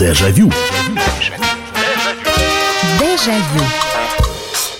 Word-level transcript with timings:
Дежавю. 0.00 0.50
Дежавю. 2.98 3.64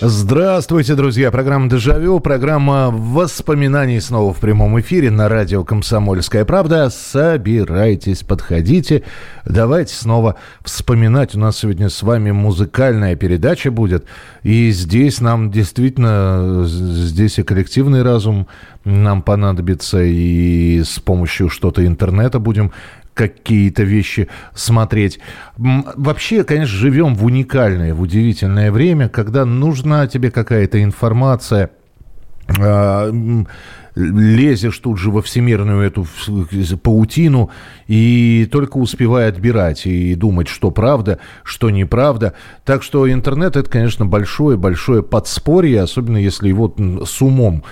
Здравствуйте, 0.01 0.95
друзья. 0.95 1.31
Программа 1.31 1.69
«Дежавю», 1.69 2.21
программа 2.21 2.89
воспоминаний 2.91 4.01
снова 4.01 4.33
в 4.33 4.41
прямом 4.41 4.81
эфире 4.81 5.11
на 5.11 5.29
радио 5.29 5.63
«Комсомольская 5.63 6.47
правда». 6.47 6.89
Собирайтесь, 6.89 8.23
подходите. 8.23 9.03
Давайте 9.45 9.95
снова 9.95 10.37
вспоминать. 10.65 11.35
У 11.35 11.39
нас 11.39 11.59
сегодня 11.59 11.91
с 11.91 12.03
вами 12.03 12.31
музыкальная 12.31 13.15
передача 13.15 13.71
будет. 13.71 14.07
И 14.43 14.71
здесь 14.71 15.21
нам 15.21 15.51
действительно, 15.51 16.65
здесь 16.65 17.39
и 17.39 17.43
коллективный 17.43 18.03
разум 18.03 18.47
нам 18.87 19.21
понадобится, 19.21 20.03
и 20.03 20.83
с 20.83 20.99
помощью 20.99 21.51
что-то 21.51 21.87
интернета 21.87 22.39
будем 22.39 22.73
какие-то 23.15 23.83
вещи 23.83 24.29
смотреть. 24.55 25.21
Вообще, 25.57 26.45
конечно, 26.45 26.77
живем 26.77 27.15
в 27.15 27.25
уникальное, 27.25 27.95
в 27.95 28.01
удивительное 28.01 28.73
время, 28.73 29.09
когда 29.09 29.45
нужна 29.45 30.07
тебе 30.07 30.31
какая-то 30.31 30.83
информация, 30.83 31.71
а, 32.59 33.11
лезешь 34.01 34.79
тут 34.79 34.99
же 34.99 35.11
во 35.11 35.23
всемирную 35.23 35.83
эту 35.83 36.07
паутину 36.83 37.51
и 37.87 38.49
только 38.51 38.77
успевай 38.79 39.29
отбирать 39.29 39.87
и 39.87 40.15
думать, 40.15 40.49
что 40.49 40.71
правда, 40.71 41.19
что 41.45 41.71
неправда. 41.71 42.35
Так 42.65 42.83
что 42.83 43.11
интернет 43.11 43.57
это, 43.57 43.69
конечно, 43.69 44.07
большое-большое 44.07 45.03
подспорье, 45.03 45.83
особенно 45.83 46.17
если 46.17 46.49
его 46.49 46.75
с 47.05 47.21
умом 47.23 47.65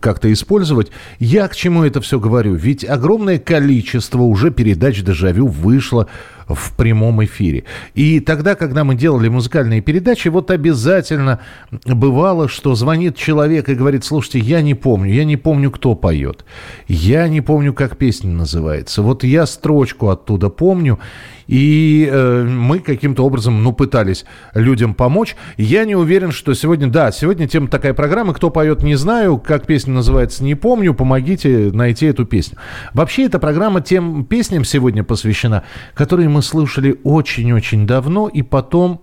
как-то 0.00 0.32
использовать. 0.32 0.90
Я 1.18 1.48
к 1.48 1.56
чему 1.56 1.84
это 1.84 2.00
все 2.00 2.18
говорю? 2.18 2.54
Ведь 2.54 2.84
огромное 2.84 3.38
количество 3.38 4.22
уже 4.22 4.50
передач 4.50 5.02
«Дежавю» 5.02 5.46
вышло 5.46 6.08
в 6.48 6.72
прямом 6.72 7.24
эфире. 7.24 7.64
И 7.94 8.20
тогда, 8.20 8.54
когда 8.54 8.84
мы 8.84 8.94
делали 8.94 9.28
музыкальные 9.28 9.80
передачи, 9.80 10.28
вот 10.28 10.50
обязательно 10.50 11.40
бывало, 11.84 12.48
что 12.48 12.74
звонит 12.74 13.16
человек 13.16 13.68
и 13.68 13.74
говорит, 13.74 14.04
слушайте, 14.04 14.38
я 14.38 14.62
не 14.62 14.74
помню, 14.74 15.12
я 15.12 15.24
не 15.24 15.36
помню, 15.36 15.70
кто 15.70 15.94
поет, 15.94 16.44
я 16.88 17.28
не 17.28 17.40
помню, 17.40 17.72
как 17.72 17.96
песня 17.96 18.30
называется. 18.30 19.02
Вот 19.02 19.24
я 19.24 19.46
строчку 19.46 20.08
оттуда 20.08 20.48
помню, 20.48 20.98
и 21.46 22.08
э, 22.10 22.42
мы 22.44 22.80
каким-то 22.80 23.24
образом, 23.24 23.62
ну, 23.62 23.72
пытались 23.72 24.24
людям 24.54 24.94
помочь. 24.94 25.36
Я 25.56 25.84
не 25.84 25.94
уверен, 25.94 26.32
что 26.32 26.54
сегодня, 26.54 26.88
да, 26.88 27.12
сегодня 27.12 27.46
тема 27.46 27.68
такая 27.68 27.94
программа, 27.94 28.34
кто 28.34 28.50
поет, 28.50 28.82
не 28.82 28.96
знаю, 28.96 29.38
как 29.38 29.66
песня 29.66 29.94
называется, 29.94 30.44
не 30.44 30.54
помню, 30.54 30.94
помогите 30.94 31.70
найти 31.72 32.06
эту 32.06 32.24
песню. 32.24 32.58
Вообще, 32.94 33.24
эта 33.24 33.38
программа 33.38 33.80
тем 33.80 34.24
песням 34.24 34.64
сегодня 34.64 35.04
посвящена, 35.04 35.62
которые 35.94 36.28
мы 36.28 36.42
слушали 36.42 36.98
очень-очень 37.04 37.86
давно, 37.86 38.28
и 38.28 38.42
потом, 38.42 39.00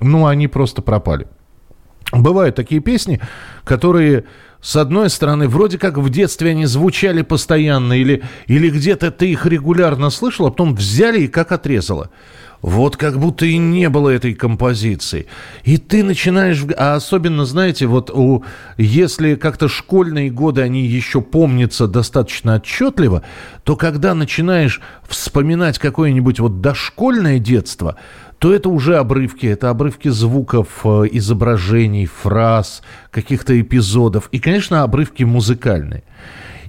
ну, 0.00 0.26
они 0.26 0.48
просто 0.48 0.82
пропали. 0.82 1.26
Бывают 2.12 2.56
такие 2.56 2.80
песни, 2.80 3.20
которые 3.64 4.24
с 4.62 4.76
одной 4.76 5.08
стороны, 5.08 5.48
вроде 5.48 5.78
как 5.78 5.96
в 5.96 6.10
детстве 6.10 6.50
они 6.50 6.66
звучали 6.66 7.22
постоянно, 7.22 7.94
или, 7.94 8.22
или 8.46 8.68
где-то 8.68 9.10
ты 9.10 9.30
их 9.30 9.46
регулярно 9.46 10.10
слышал, 10.10 10.46
а 10.46 10.50
потом 10.50 10.74
взяли 10.74 11.22
и 11.22 11.28
как 11.28 11.52
отрезало. 11.52 12.10
Вот 12.62 12.98
как 12.98 13.18
будто 13.18 13.46
и 13.46 13.56
не 13.56 13.88
было 13.88 14.10
этой 14.10 14.34
композиции. 14.34 15.26
И 15.64 15.78
ты 15.78 16.04
начинаешь... 16.04 16.62
А 16.76 16.94
особенно, 16.94 17.46
знаете, 17.46 17.86
вот 17.86 18.10
у, 18.10 18.44
если 18.76 19.34
как-то 19.34 19.66
школьные 19.66 20.30
годы, 20.30 20.60
они 20.60 20.84
еще 20.84 21.22
помнятся 21.22 21.86
достаточно 21.86 22.56
отчетливо, 22.56 23.22
то 23.64 23.76
когда 23.76 24.14
начинаешь 24.14 24.82
вспоминать 25.08 25.78
какое-нибудь 25.78 26.38
вот 26.38 26.60
дошкольное 26.60 27.38
детство, 27.38 27.96
то 28.40 28.54
это 28.54 28.70
уже 28.70 28.96
обрывки, 28.96 29.46
это 29.46 29.68
обрывки 29.68 30.08
звуков, 30.08 30.80
э, 30.84 31.02
изображений, 31.12 32.06
фраз, 32.06 32.82
каких-то 33.10 33.60
эпизодов. 33.60 34.30
И, 34.32 34.38
конечно, 34.38 34.82
обрывки 34.82 35.24
музыкальные. 35.24 36.04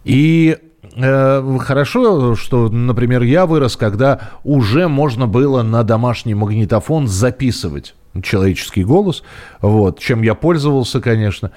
И 0.03 0.57
э, 0.97 1.57
хорошо, 1.61 2.35
что, 2.35 2.67
например, 2.67 3.21
я 3.23 3.45
вырос, 3.45 3.77
когда 3.77 4.31
уже 4.43 4.89
можно 4.89 5.27
было 5.27 5.63
на 5.63 5.83
домашний 5.83 6.33
магнитофон 6.33 7.07
записывать 7.07 7.95
человеческий 8.21 8.83
голос, 8.83 9.23
вот, 9.61 9.99
чем 9.99 10.23
я 10.23 10.35
пользовался, 10.35 10.99
конечно. 10.99 11.51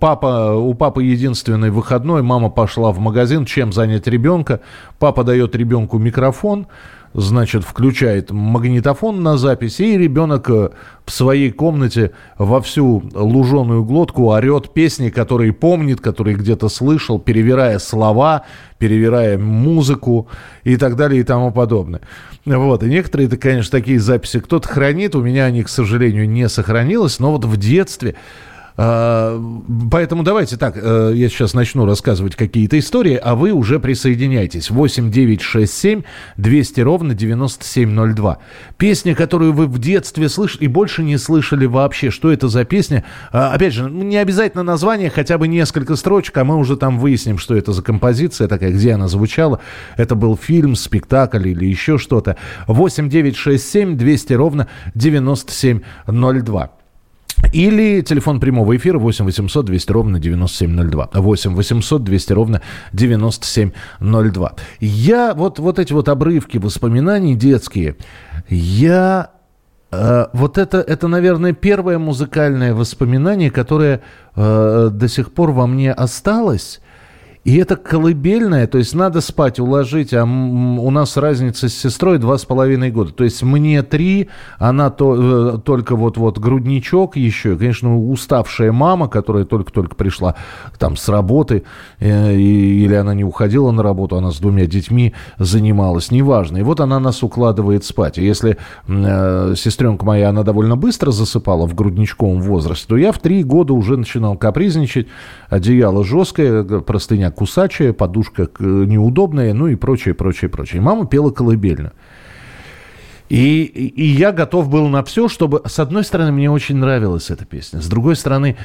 Папа, 0.00 0.54
у 0.54 0.74
папы 0.74 1.02
единственный 1.04 1.70
выходной, 1.70 2.20
мама 2.20 2.50
пошла 2.50 2.92
в 2.92 2.98
магазин, 2.98 3.46
чем 3.46 3.72
занять 3.72 4.06
ребенка, 4.06 4.60
папа 4.98 5.24
дает 5.24 5.56
ребенку 5.56 5.96
микрофон, 5.96 6.66
значит, 7.16 7.64
включает 7.64 8.30
магнитофон 8.30 9.22
на 9.22 9.38
запись, 9.38 9.80
и 9.80 9.96
ребенок 9.96 10.50
э, 10.50 10.70
в 11.04 11.10
своей 11.10 11.50
комнате 11.50 12.12
во 12.36 12.60
всю 12.60 13.02
луженую 13.14 13.84
глотку 13.84 14.30
орет 14.32 14.74
песни, 14.74 15.08
которые 15.08 15.54
помнит, 15.54 16.00
которые 16.02 16.36
где-то 16.36 16.68
слышал, 16.68 17.18
перевирая 17.18 17.78
слова, 17.78 18.42
перевирая 18.78 19.38
музыку 19.38 20.28
и 20.62 20.76
так 20.76 20.96
далее 20.96 21.22
и 21.22 21.24
тому 21.24 21.52
подобное. 21.52 22.02
Вот, 22.44 22.82
и 22.82 22.86
некоторые, 22.86 23.28
это, 23.28 23.38
конечно, 23.38 23.70
такие 23.70 23.98
записи 23.98 24.38
кто-то 24.38 24.68
хранит, 24.68 25.16
у 25.16 25.22
меня 25.22 25.46
они, 25.46 25.62
к 25.62 25.70
сожалению, 25.70 26.28
не 26.28 26.48
сохранилось, 26.50 27.18
но 27.18 27.32
вот 27.32 27.46
в 27.46 27.56
детстве 27.56 28.14
поэтому 28.76 30.22
давайте 30.22 30.56
так, 30.58 30.76
э, 30.76 31.12
я 31.14 31.28
сейчас 31.28 31.54
начну 31.54 31.86
рассказывать 31.86 32.36
какие-то 32.36 32.78
истории, 32.78 33.14
а 33.14 33.34
вы 33.34 33.52
уже 33.52 33.80
присоединяйтесь. 33.80 34.70
8 34.70 35.10
9 35.10 35.40
6 35.40 35.72
7 35.72 36.02
200 36.36 36.80
ровно 36.82 37.14
9702. 37.14 38.38
Песня, 38.76 39.14
которую 39.14 39.54
вы 39.54 39.66
в 39.66 39.78
детстве 39.78 40.28
слышали 40.28 40.64
и 40.64 40.68
больше 40.68 41.02
не 41.02 41.16
слышали 41.16 41.64
вообще. 41.64 42.10
Что 42.10 42.30
это 42.30 42.48
за 42.48 42.64
песня? 42.64 43.04
А, 43.32 43.52
опять 43.52 43.72
же, 43.72 43.88
ну, 43.88 44.04
не 44.04 44.18
обязательно 44.18 44.62
название, 44.62 45.08
хотя 45.08 45.38
бы 45.38 45.48
несколько 45.48 45.96
строчек, 45.96 46.36
а 46.36 46.44
мы 46.44 46.56
уже 46.56 46.76
там 46.76 46.98
выясним, 46.98 47.38
что 47.38 47.56
это 47.56 47.72
за 47.72 47.82
композиция 47.82 48.46
такая, 48.46 48.72
где 48.72 48.92
она 48.92 49.08
звучала. 49.08 49.60
Это 49.96 50.14
был 50.14 50.36
фильм, 50.36 50.76
спектакль 50.76 51.48
или 51.48 51.64
еще 51.64 51.96
что-то. 51.96 52.36
8 52.66 53.08
9 53.08 53.36
6 53.36 53.70
7 53.70 53.96
200 53.96 54.32
ровно 54.34 54.68
9702. 54.94 56.75
Или 57.52 58.00
телефон 58.02 58.40
прямого 58.40 58.76
эфира 58.76 58.98
8 58.98 59.24
800 59.24 59.64
200 59.66 59.92
ровно 59.92 60.18
9702. 60.18 61.10
8 61.12 61.54
800 61.54 62.04
200 62.04 62.32
ровно 62.32 62.62
9702. 62.92 64.52
Я 64.80 65.34
вот, 65.34 65.58
вот 65.58 65.78
эти 65.78 65.92
вот 65.92 66.08
обрывки 66.08 66.58
воспоминаний 66.58 67.34
детские, 67.34 67.96
я... 68.48 69.30
Э, 69.92 70.26
вот 70.32 70.58
это, 70.58 70.78
это, 70.78 71.08
наверное, 71.08 71.52
первое 71.52 71.98
музыкальное 71.98 72.74
воспоминание, 72.74 73.50
которое 73.50 74.02
э, 74.34 74.90
до 74.92 75.08
сих 75.08 75.32
пор 75.32 75.52
во 75.52 75.66
мне 75.66 75.92
осталось. 75.92 76.80
И 77.46 77.58
это 77.58 77.76
колыбельное, 77.76 78.66
то 78.66 78.76
есть 78.76 78.92
надо 78.92 79.20
спать, 79.20 79.60
уложить, 79.60 80.12
а 80.12 80.24
у 80.24 80.90
нас 80.90 81.16
разница 81.16 81.68
с 81.68 81.74
сестрой 81.74 82.18
два 82.18 82.38
с 82.38 82.44
половиной 82.44 82.90
года. 82.90 83.12
То 83.12 83.22
есть 83.22 83.40
мне 83.44 83.84
три, 83.84 84.30
она 84.58 84.90
то, 84.90 85.54
э, 85.54 85.58
только 85.58 85.94
вот-вот 85.94 86.38
грудничок 86.38 87.14
еще, 87.14 87.56
конечно, 87.56 87.96
уставшая 87.96 88.72
мама, 88.72 89.06
которая 89.06 89.44
только-только 89.44 89.94
пришла 89.94 90.34
там 90.80 90.96
с 90.96 91.08
работы, 91.08 91.62
э, 92.00 92.34
или 92.34 92.94
она 92.94 93.14
не 93.14 93.22
уходила 93.22 93.70
на 93.70 93.84
работу, 93.84 94.16
она 94.16 94.32
с 94.32 94.40
двумя 94.40 94.66
детьми 94.66 95.14
занималась, 95.38 96.10
неважно. 96.10 96.56
И 96.56 96.62
вот 96.62 96.80
она 96.80 96.98
нас 96.98 97.22
укладывает 97.22 97.84
спать. 97.84 98.18
И 98.18 98.24
если 98.24 98.56
э, 98.88 99.54
сестренка 99.56 100.04
моя, 100.04 100.30
она 100.30 100.42
довольно 100.42 100.74
быстро 100.74 101.12
засыпала 101.12 101.68
в 101.68 101.76
грудничковом 101.76 102.40
возрасте, 102.42 102.86
то 102.88 102.96
я 102.96 103.12
в 103.12 103.20
три 103.20 103.44
года 103.44 103.72
уже 103.72 103.96
начинал 103.96 104.36
капризничать, 104.36 105.06
одеяло 105.48 106.02
жесткое, 106.02 106.64
простыня 106.80 107.30
кусачая, 107.36 107.92
подушка 107.92 108.48
неудобная, 108.58 109.54
ну 109.54 109.68
и 109.68 109.76
прочее, 109.76 110.14
прочее, 110.14 110.48
прочее. 110.48 110.80
Мама 110.80 111.06
пела 111.06 111.30
колыбельно. 111.30 111.92
И, 113.28 113.64
и 113.64 114.06
я 114.06 114.32
готов 114.32 114.68
был 114.68 114.88
на 114.88 115.02
все, 115.02 115.28
чтобы... 115.28 115.62
С 115.64 115.78
одной 115.78 116.04
стороны, 116.04 116.32
мне 116.32 116.50
очень 116.50 116.76
нравилась 116.76 117.30
эта 117.30 117.44
песня. 117.44 117.80
С 117.80 117.88
другой 117.88 118.16
стороны, 118.16 118.56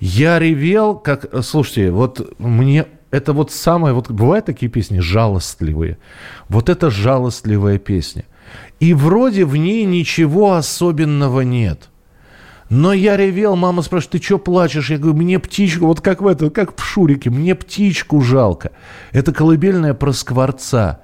я 0.00 0.38
ревел, 0.38 0.96
как... 0.96 1.26
Слушайте, 1.42 1.90
вот 1.90 2.34
мне... 2.38 2.86
Это 3.10 3.32
вот 3.32 3.52
самое... 3.52 3.94
Вот 3.94 4.10
бывают 4.10 4.46
такие 4.46 4.70
песни 4.70 4.98
жалостливые. 4.98 5.98
Вот 6.48 6.68
это 6.68 6.90
жалостливая 6.90 7.78
песня. 7.78 8.24
И 8.80 8.94
вроде 8.94 9.44
в 9.44 9.56
ней 9.56 9.84
ничего 9.84 10.54
особенного 10.54 11.42
нет. 11.42 11.89
Но 12.70 12.92
я 12.92 13.16
ревел, 13.16 13.56
мама 13.56 13.82
спрашивает, 13.82 14.12
ты 14.12 14.22
что 14.22 14.38
плачешь? 14.38 14.90
Я 14.90 14.98
говорю, 14.98 15.16
мне 15.16 15.40
птичку, 15.40 15.86
вот 15.86 16.00
как 16.00 16.22
в 16.22 16.26
это, 16.26 16.50
как 16.50 16.76
в 16.76 16.82
Шурике, 16.82 17.28
мне 17.28 17.56
птичку 17.56 18.20
жалко. 18.20 18.70
Это 19.10 19.32
колыбельная 19.32 19.92
про 19.92 20.12
скворца. 20.12 21.00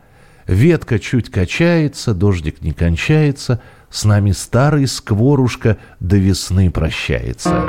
Ветка 0.46 1.00
чуть 1.00 1.28
качается, 1.28 2.14
дождик 2.14 2.62
не 2.62 2.72
кончается, 2.72 3.60
с 3.90 4.04
нами 4.04 4.30
старый 4.30 4.86
скворушка 4.86 5.76
до 5.98 6.16
весны 6.16 6.70
прощается. 6.70 7.66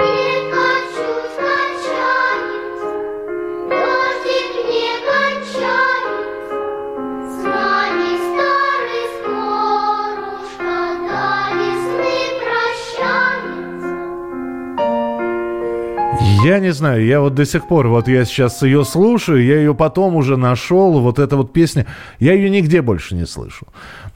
Я 16.48 16.60
не 16.60 16.72
знаю, 16.72 17.06
я 17.06 17.20
вот 17.20 17.34
до 17.34 17.46
сих 17.46 17.68
пор, 17.68 17.88
вот 17.90 18.08
я 18.08 18.24
сейчас 18.24 18.64
ее 18.64 18.86
слушаю, 18.86 19.44
я 19.44 19.58
ее 19.58 19.76
потом 19.76 20.16
уже 20.16 20.38
нашел, 20.38 20.98
вот 21.02 21.20
эта 21.20 21.36
вот 21.36 21.52
песня, 21.52 21.86
я 22.20 22.34
ее 22.34 22.50
нигде 22.50 22.82
больше 22.82 23.16
не 23.16 23.26
слышу. 23.26 23.68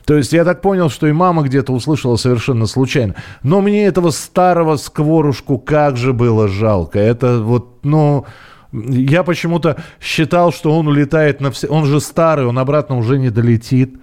То 0.05 0.15
есть 0.15 0.31
я 0.31 0.45
так 0.45 0.61
понял, 0.61 0.89
что 0.89 1.07
и 1.07 1.11
мама 1.11 1.41
где-то 1.43 1.73
услышала 1.73 2.15
совершенно 2.15 2.67
случайно. 2.67 3.15
Но 3.43 3.59
мне 3.59 3.85
этого 3.85 4.11
старого 4.11 4.77
скворушку 4.77 5.57
как 5.57 5.97
же 5.97 6.13
было 6.13 6.47
жалко. 6.47 6.99
Это 6.99 7.41
вот, 7.41 7.83
ну... 7.83 8.25
Я 8.71 9.23
почему-то 9.23 9.75
считал, 9.99 10.53
что 10.53 10.71
он 10.79 10.87
улетает 10.87 11.41
на 11.41 11.51
все... 11.51 11.67
Он 11.67 11.83
же 11.83 11.99
старый, 11.99 12.45
он 12.45 12.57
обратно 12.57 12.97
уже 12.97 13.19
не 13.19 13.29
долетит 13.29 13.95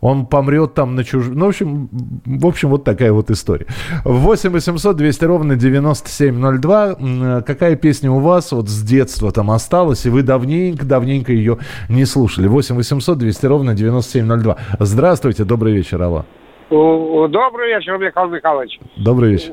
он 0.00 0.26
помрет 0.26 0.74
там 0.74 0.94
на 0.94 1.04
чуж... 1.04 1.26
Ну, 1.28 1.46
в 1.46 1.48
общем, 1.48 1.88
в 2.24 2.46
общем, 2.46 2.68
вот 2.68 2.84
такая 2.84 3.12
вот 3.12 3.30
история. 3.30 3.66
8 4.04 4.50
800 4.50 4.96
200 4.96 5.24
ровно 5.24 5.56
9702. 5.56 7.42
Какая 7.42 7.76
песня 7.76 8.10
у 8.10 8.20
вас 8.20 8.52
вот 8.52 8.68
с 8.68 8.82
детства 8.82 9.32
там 9.32 9.50
осталась, 9.50 10.06
и 10.06 10.10
вы 10.10 10.22
давненько-давненько 10.22 11.32
ее 11.32 11.58
не 11.88 12.04
слушали? 12.04 12.46
8 12.46 12.76
800 12.76 13.18
200 13.18 13.46
ровно 13.46 13.74
9702. 13.74 14.56
Здравствуйте, 14.78 15.44
добрый 15.44 15.72
вечер, 15.74 16.02
Алла. 16.02 16.24
Добрый 16.70 17.74
вечер, 17.74 17.98
Михаил 17.98 18.28
Михайлович. 18.28 18.78
Добрый 18.96 19.32
вечер. 19.32 19.52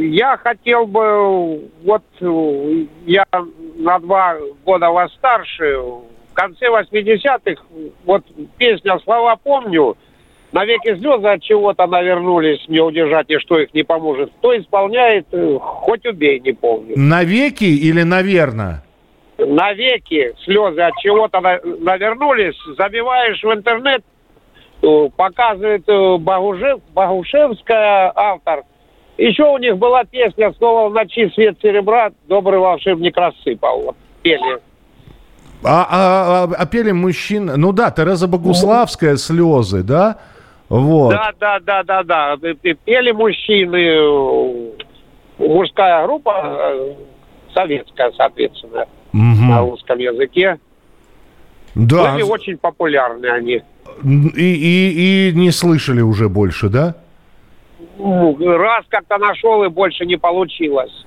Я 0.00 0.36
хотел 0.36 0.86
бы, 0.86 1.70
вот 1.84 2.02
я 3.06 3.24
на 3.78 3.98
два 3.98 4.36
года 4.64 4.90
вас 4.90 5.12
старше, 5.14 5.78
в 6.34 6.36
конце 6.36 6.66
80-х, 6.66 7.62
вот 8.04 8.24
песня 8.58 8.98
«Слова 9.04 9.36
помню», 9.36 9.96
навеки 10.50 10.96
слезы 10.96 11.28
от 11.28 11.42
чего-то 11.42 11.86
навернулись, 11.86 12.58
не 12.66 12.80
удержать, 12.80 13.30
и 13.30 13.38
что 13.38 13.60
их 13.60 13.72
не 13.72 13.84
поможет. 13.84 14.32
Кто 14.38 14.58
исполняет, 14.58 15.26
э, 15.30 15.58
хоть 15.60 16.04
убей, 16.04 16.40
не 16.40 16.52
помню. 16.52 16.94
Навеки 16.96 17.64
или 17.64 18.02
наверно? 18.02 18.82
Навеки 19.38 20.34
слезы 20.44 20.80
от 20.80 20.94
чего-то 20.98 21.40
навернулись, 21.40 22.56
забиваешь 22.76 23.40
в 23.40 23.52
интернет, 23.52 24.02
э, 24.82 25.08
показывает 25.16 25.88
э, 25.88 26.16
Богушев, 26.18 26.80
Богушевская 26.94 28.12
автор. 28.12 28.64
Еще 29.18 29.44
у 29.44 29.58
них 29.58 29.78
была 29.78 30.02
песня 30.02 30.52
«Снова 30.54 30.88
в 30.88 30.94
ночи 30.94 31.30
свет 31.34 31.58
серебра, 31.62 32.10
добрый 32.26 32.58
волшебник 32.58 33.16
рассыпал». 33.16 33.94
Пели. 34.22 34.58
А, 35.64 35.86
а, 35.90 36.44
а, 36.44 36.54
а 36.56 36.66
пели 36.66 36.92
мужчин... 36.92 37.46
Ну 37.56 37.72
да, 37.72 37.90
Тереза 37.90 38.28
Богуславская 38.28 39.16
«Слезы», 39.16 39.82
да? 39.82 40.18
Вот. 40.68 41.10
Да, 41.10 41.32
да, 41.38 41.60
да, 41.60 41.82
да, 41.82 42.02
да. 42.02 42.36
Пели 42.84 43.12
мужчины, 43.12 44.62
мужская 45.38 46.06
группа, 46.06 46.42
э, 46.44 46.94
советская, 47.54 48.12
соответственно, 48.16 48.86
угу. 49.12 49.50
на 49.50 49.60
русском 49.60 49.98
языке. 49.98 50.58
Да. 51.74 52.12
Были 52.12 52.22
очень 52.22 52.56
популярны 52.58 53.26
они. 53.26 53.62
И, 54.02 54.28
и, 54.36 55.30
и 55.30 55.32
не 55.34 55.50
слышали 55.50 56.00
уже 56.00 56.28
больше, 56.28 56.68
да? 56.68 56.94
Ну, 57.98 58.36
раз 58.56 58.84
как-то 58.88 59.18
нашел 59.18 59.64
и 59.64 59.68
больше 59.68 60.04
не 60.06 60.16
получилось. 60.16 61.04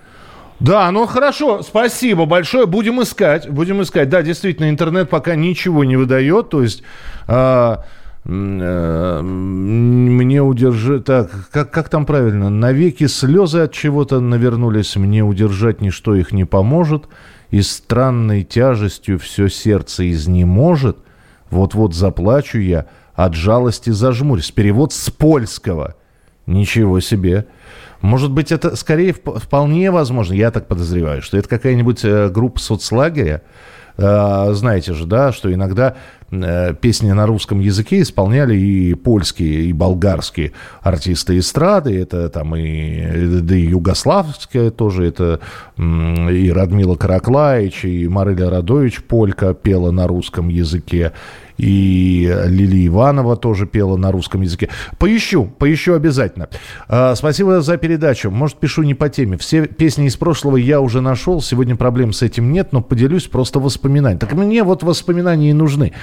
Да, 0.59 0.89
ну 0.91 1.05
хорошо, 1.05 1.61
спасибо 1.61 2.25
большое. 2.25 2.65
Будем 2.65 3.01
искать, 3.01 3.49
будем 3.49 3.81
искать. 3.81 4.09
Да, 4.09 4.23
действительно, 4.23 4.69
интернет 4.69 5.09
пока 5.09 5.35
ничего 5.35 5.83
не 5.83 5.95
выдает, 5.97 6.49
то 6.49 6.63
есть... 6.63 6.83
А, 7.27 7.83
э, 8.25 9.21
мне 9.21 10.41
удержать... 10.41 11.05
Так, 11.05 11.29
как, 11.51 11.71
как 11.71 11.89
там 11.89 12.05
правильно? 12.05 12.49
Навеки 12.49 13.05
слезы 13.05 13.59
от 13.59 13.71
чего-то 13.71 14.19
навернулись, 14.19 14.95
мне 14.95 15.23
удержать 15.23 15.81
ничто 15.81 16.15
их 16.15 16.31
не 16.31 16.45
поможет, 16.45 17.05
и 17.51 17.61
странной 17.61 18.43
тяжестью 18.43 19.19
все 19.19 19.49
сердце 19.49 20.09
изнеможет. 20.11 20.97
Вот-вот 21.51 21.93
заплачу 21.93 22.57
я, 22.57 22.87
от 23.13 23.35
жалости 23.35 23.91
зажмурюсь. 23.91 24.51
Перевод 24.51 24.91
с 24.91 25.09
польского. 25.11 25.95
Ничего 26.47 27.01
себе. 27.01 27.45
Может 28.01 28.31
быть, 28.31 28.51
это 28.51 28.75
скорее 28.75 29.13
вполне 29.13 29.91
возможно, 29.91 30.33
я 30.33 30.49
так 30.49 30.67
подозреваю, 30.67 31.21
что 31.21 31.37
это 31.37 31.49
какая-нибудь 31.49 32.05
э, 32.05 32.29
группа 32.29 32.59
соцлагеря, 32.59 33.41
э, 33.97 34.49
знаете 34.53 34.93
же, 34.93 35.05
да, 35.05 35.33
что 35.33 35.51
иногда 35.51 35.95
э, 36.31 36.73
песни 36.79 37.11
на 37.11 37.25
русском 37.25 37.59
языке 37.59 38.01
исполняли 38.01 38.55
и 38.55 38.93
польские, 38.93 39.63
и 39.63 39.73
болгарские 39.73 40.53
артисты 40.81 41.39
эстрады, 41.39 41.99
это 41.99 42.29
там 42.29 42.55
и, 42.55 43.41
да 43.41 43.55
и 43.55 43.61
югославская 43.61 44.69
тоже, 44.69 45.07
это 45.07 45.39
и 45.77 46.51
Радмила 46.53 46.95
Караклаич, 46.95 47.83
и 47.83 48.07
Марыля 48.07 48.51
Радович 48.51 49.03
Полька 49.03 49.55
пела 49.55 49.89
на 49.89 50.07
русском 50.07 50.49
языке, 50.49 51.13
и 51.57 52.31
Лили 52.45 52.87
Иванова 52.87 53.35
тоже 53.35 53.65
пела 53.65 53.97
на 53.97 54.11
русском 54.11 54.41
языке. 54.41 54.69
Поищу, 54.99 55.45
поищу 55.45 55.93
обязательно. 55.93 56.49
А, 56.87 57.15
спасибо 57.15 57.61
за 57.61 57.77
передачу. 57.77 58.31
Может, 58.31 58.57
пишу 58.57 58.83
не 58.83 58.93
по 58.93 59.09
теме. 59.09 59.37
Все 59.37 59.65
песни 59.65 60.07
из 60.07 60.15
прошлого 60.15 60.57
я 60.57 60.81
уже 60.81 61.01
нашел. 61.01 61.41
Сегодня 61.41 61.75
проблем 61.75 62.13
с 62.13 62.21
этим 62.21 62.51
нет, 62.51 62.73
но 62.73 62.81
поделюсь 62.81 63.27
просто 63.27 63.59
воспоминаниями. 63.59 64.19
Так 64.19 64.33
мне 64.33 64.63
вот 64.63 64.83
воспоминания 64.83 65.49
и 65.49 65.53
нужны. 65.53 65.93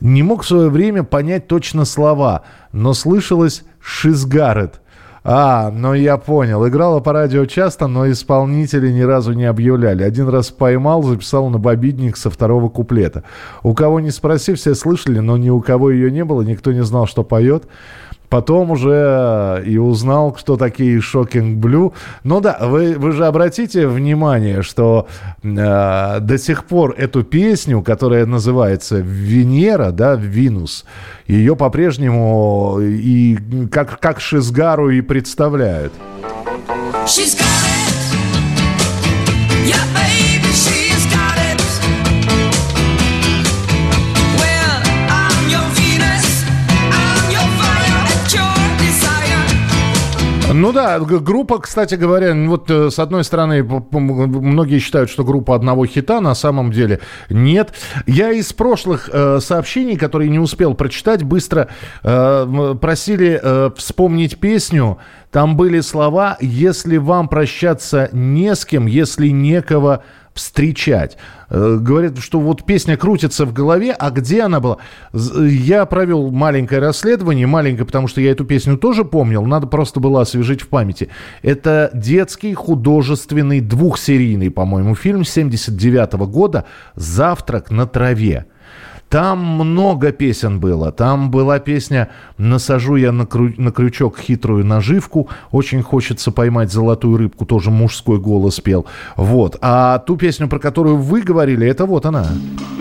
Не 0.00 0.22
мог 0.22 0.42
в 0.42 0.46
свое 0.46 0.68
время 0.68 1.02
понять 1.02 1.46
точно 1.46 1.84
слова, 1.84 2.42
но 2.72 2.94
слышалось 2.94 3.64
«Шизгарет». 3.80 4.80
А, 5.26 5.70
ну 5.70 5.94
я 5.94 6.18
понял. 6.18 6.68
Играла 6.68 7.00
по 7.00 7.14
радио 7.14 7.46
часто, 7.46 7.86
но 7.86 8.10
исполнители 8.10 8.92
ни 8.92 9.00
разу 9.00 9.32
не 9.32 9.46
объявляли. 9.46 10.02
Один 10.02 10.28
раз 10.28 10.50
поймал, 10.50 11.02
записал 11.02 11.48
на 11.48 11.58
бобидник 11.58 12.18
со 12.18 12.28
второго 12.28 12.68
куплета. 12.68 13.24
У 13.62 13.72
кого 13.72 14.00
не 14.00 14.10
спроси, 14.10 14.52
все 14.52 14.74
слышали, 14.74 15.20
но 15.20 15.38
ни 15.38 15.48
у 15.48 15.62
кого 15.62 15.90
ее 15.90 16.10
не 16.10 16.24
было, 16.24 16.42
никто 16.42 16.72
не 16.72 16.84
знал, 16.84 17.06
что 17.06 17.24
поет. 17.24 17.64
Потом 18.34 18.72
уже 18.72 19.62
и 19.64 19.78
узнал, 19.78 20.32
кто 20.32 20.56
такие 20.56 21.00
Шокинг 21.00 21.56
Блю. 21.58 21.94
Ну 22.24 22.40
да, 22.40 22.58
вы, 22.62 22.98
вы 22.98 23.12
же 23.12 23.26
обратите 23.26 23.86
внимание, 23.86 24.62
что 24.62 25.06
э, 25.44 26.18
до 26.20 26.36
сих 26.36 26.64
пор 26.64 26.96
эту 26.98 27.22
песню, 27.22 27.80
которая 27.80 28.26
называется 28.26 28.96
Венера, 28.96 29.92
да, 29.92 30.16
Винус, 30.16 30.84
ее 31.28 31.54
по-прежнему 31.54 32.80
и 32.80 33.38
как, 33.70 34.00
как 34.00 34.20
Шизгару 34.20 34.90
и 34.90 35.00
представляют. 35.00 35.92
She's 37.06 37.38
got 37.38 37.54
Ну 50.64 50.72
да, 50.72 50.98
группа, 50.98 51.58
кстати 51.58 51.94
говоря, 51.94 52.34
вот 52.48 52.70
э, 52.70 52.88
с 52.88 52.98
одной 52.98 53.22
стороны, 53.24 53.62
многие 53.62 54.78
считают, 54.78 55.10
что 55.10 55.22
группа 55.22 55.54
одного 55.54 55.84
хита, 55.84 56.22
на 56.22 56.34
самом 56.34 56.72
деле 56.72 57.00
нет. 57.28 57.74
Я 58.06 58.32
из 58.32 58.50
прошлых 58.54 59.10
э, 59.12 59.40
сообщений, 59.40 59.98
которые 59.98 60.30
не 60.30 60.38
успел 60.38 60.72
прочитать, 60.72 61.22
быстро 61.22 61.68
э, 62.02 62.76
просили 62.80 63.38
э, 63.42 63.70
вспомнить 63.76 64.38
песню. 64.38 64.96
Там 65.30 65.54
были 65.58 65.80
слова 65.80 66.38
«Если 66.40 66.96
вам 66.96 67.28
прощаться 67.28 68.08
не 68.12 68.54
с 68.54 68.64
кем, 68.64 68.86
если 68.86 69.28
некого 69.28 70.02
встречать. 70.34 71.16
Э, 71.48 71.78
говорят, 71.80 72.18
что 72.18 72.40
вот 72.40 72.64
песня 72.64 72.96
крутится 72.96 73.46
в 73.46 73.52
голове, 73.52 73.92
а 73.92 74.10
где 74.10 74.42
она 74.42 74.60
была? 74.60 74.78
Я 75.12 75.86
провел 75.86 76.30
маленькое 76.30 76.80
расследование, 76.80 77.46
маленькое, 77.46 77.86
потому 77.86 78.08
что 78.08 78.20
я 78.20 78.32
эту 78.32 78.44
песню 78.44 78.76
тоже 78.76 79.04
помнил, 79.04 79.44
надо 79.44 79.66
просто 79.66 80.00
было 80.00 80.20
освежить 80.20 80.60
в 80.60 80.68
памяти. 80.68 81.08
Это 81.42 81.90
детский 81.94 82.54
художественный 82.54 83.60
двухсерийный, 83.60 84.50
по-моему, 84.50 84.94
фильм 84.94 85.24
79 85.24 86.14
-го 86.14 86.26
года 86.26 86.64
«Завтрак 86.96 87.70
на 87.70 87.86
траве». 87.86 88.46
Там 89.14 89.38
много 89.38 90.10
песен 90.10 90.58
было. 90.58 90.90
Там 90.90 91.30
была 91.30 91.60
песня 91.60 92.08
«Насажу 92.36 92.96
я 92.96 93.12
на, 93.12 93.26
крю... 93.26 93.54
на 93.58 93.70
крючок 93.70 94.18
хитрую 94.18 94.66
наживку». 94.66 95.28
Очень 95.52 95.84
хочется 95.84 96.32
поймать 96.32 96.72
золотую 96.72 97.18
рыбку. 97.18 97.46
Тоже 97.46 97.70
мужской 97.70 98.18
голос 98.18 98.58
пел. 98.58 98.86
Вот. 99.14 99.56
А 99.60 100.00
ту 100.00 100.16
песню, 100.16 100.48
про 100.48 100.58
которую 100.58 100.96
вы 100.96 101.22
говорили, 101.22 101.64
это 101.64 101.86
вот 101.86 102.06
она. 102.06 102.26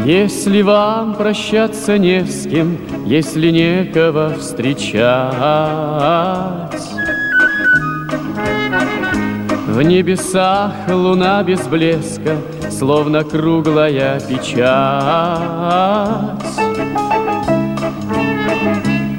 Если 0.05 0.63
вам 0.63 1.13
прощаться 1.13 1.99
не 1.99 2.25
с 2.25 2.49
кем, 2.49 2.79
если 3.05 3.51
некого 3.51 4.33
встречать, 4.39 5.03
в 9.73 9.81
небесах 9.81 10.71
луна 10.87 11.41
без 11.43 11.67
блеска, 11.67 12.37
Словно 12.69 13.23
круглая 13.23 14.19
печать. 14.19 14.63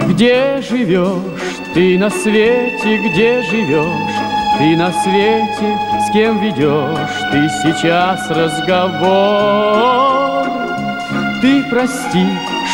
Где 0.08 0.60
живешь 0.68 1.56
ты 1.74 1.98
на 1.98 2.10
свете, 2.10 2.98
где 2.98 3.42
живешь 3.42 3.88
ты 4.58 4.76
на 4.76 4.92
свете, 5.02 5.78
кем 6.12 6.38
ведешь 6.38 7.18
ты 7.32 7.48
сейчас 7.62 8.30
разговор. 8.30 9.64
Ты 11.42 11.64
прости, 11.68 12.26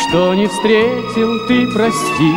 что 0.03 0.35
не 0.35 0.45
встретил, 0.45 1.47
ты 1.47 1.65
прости, 1.73 2.31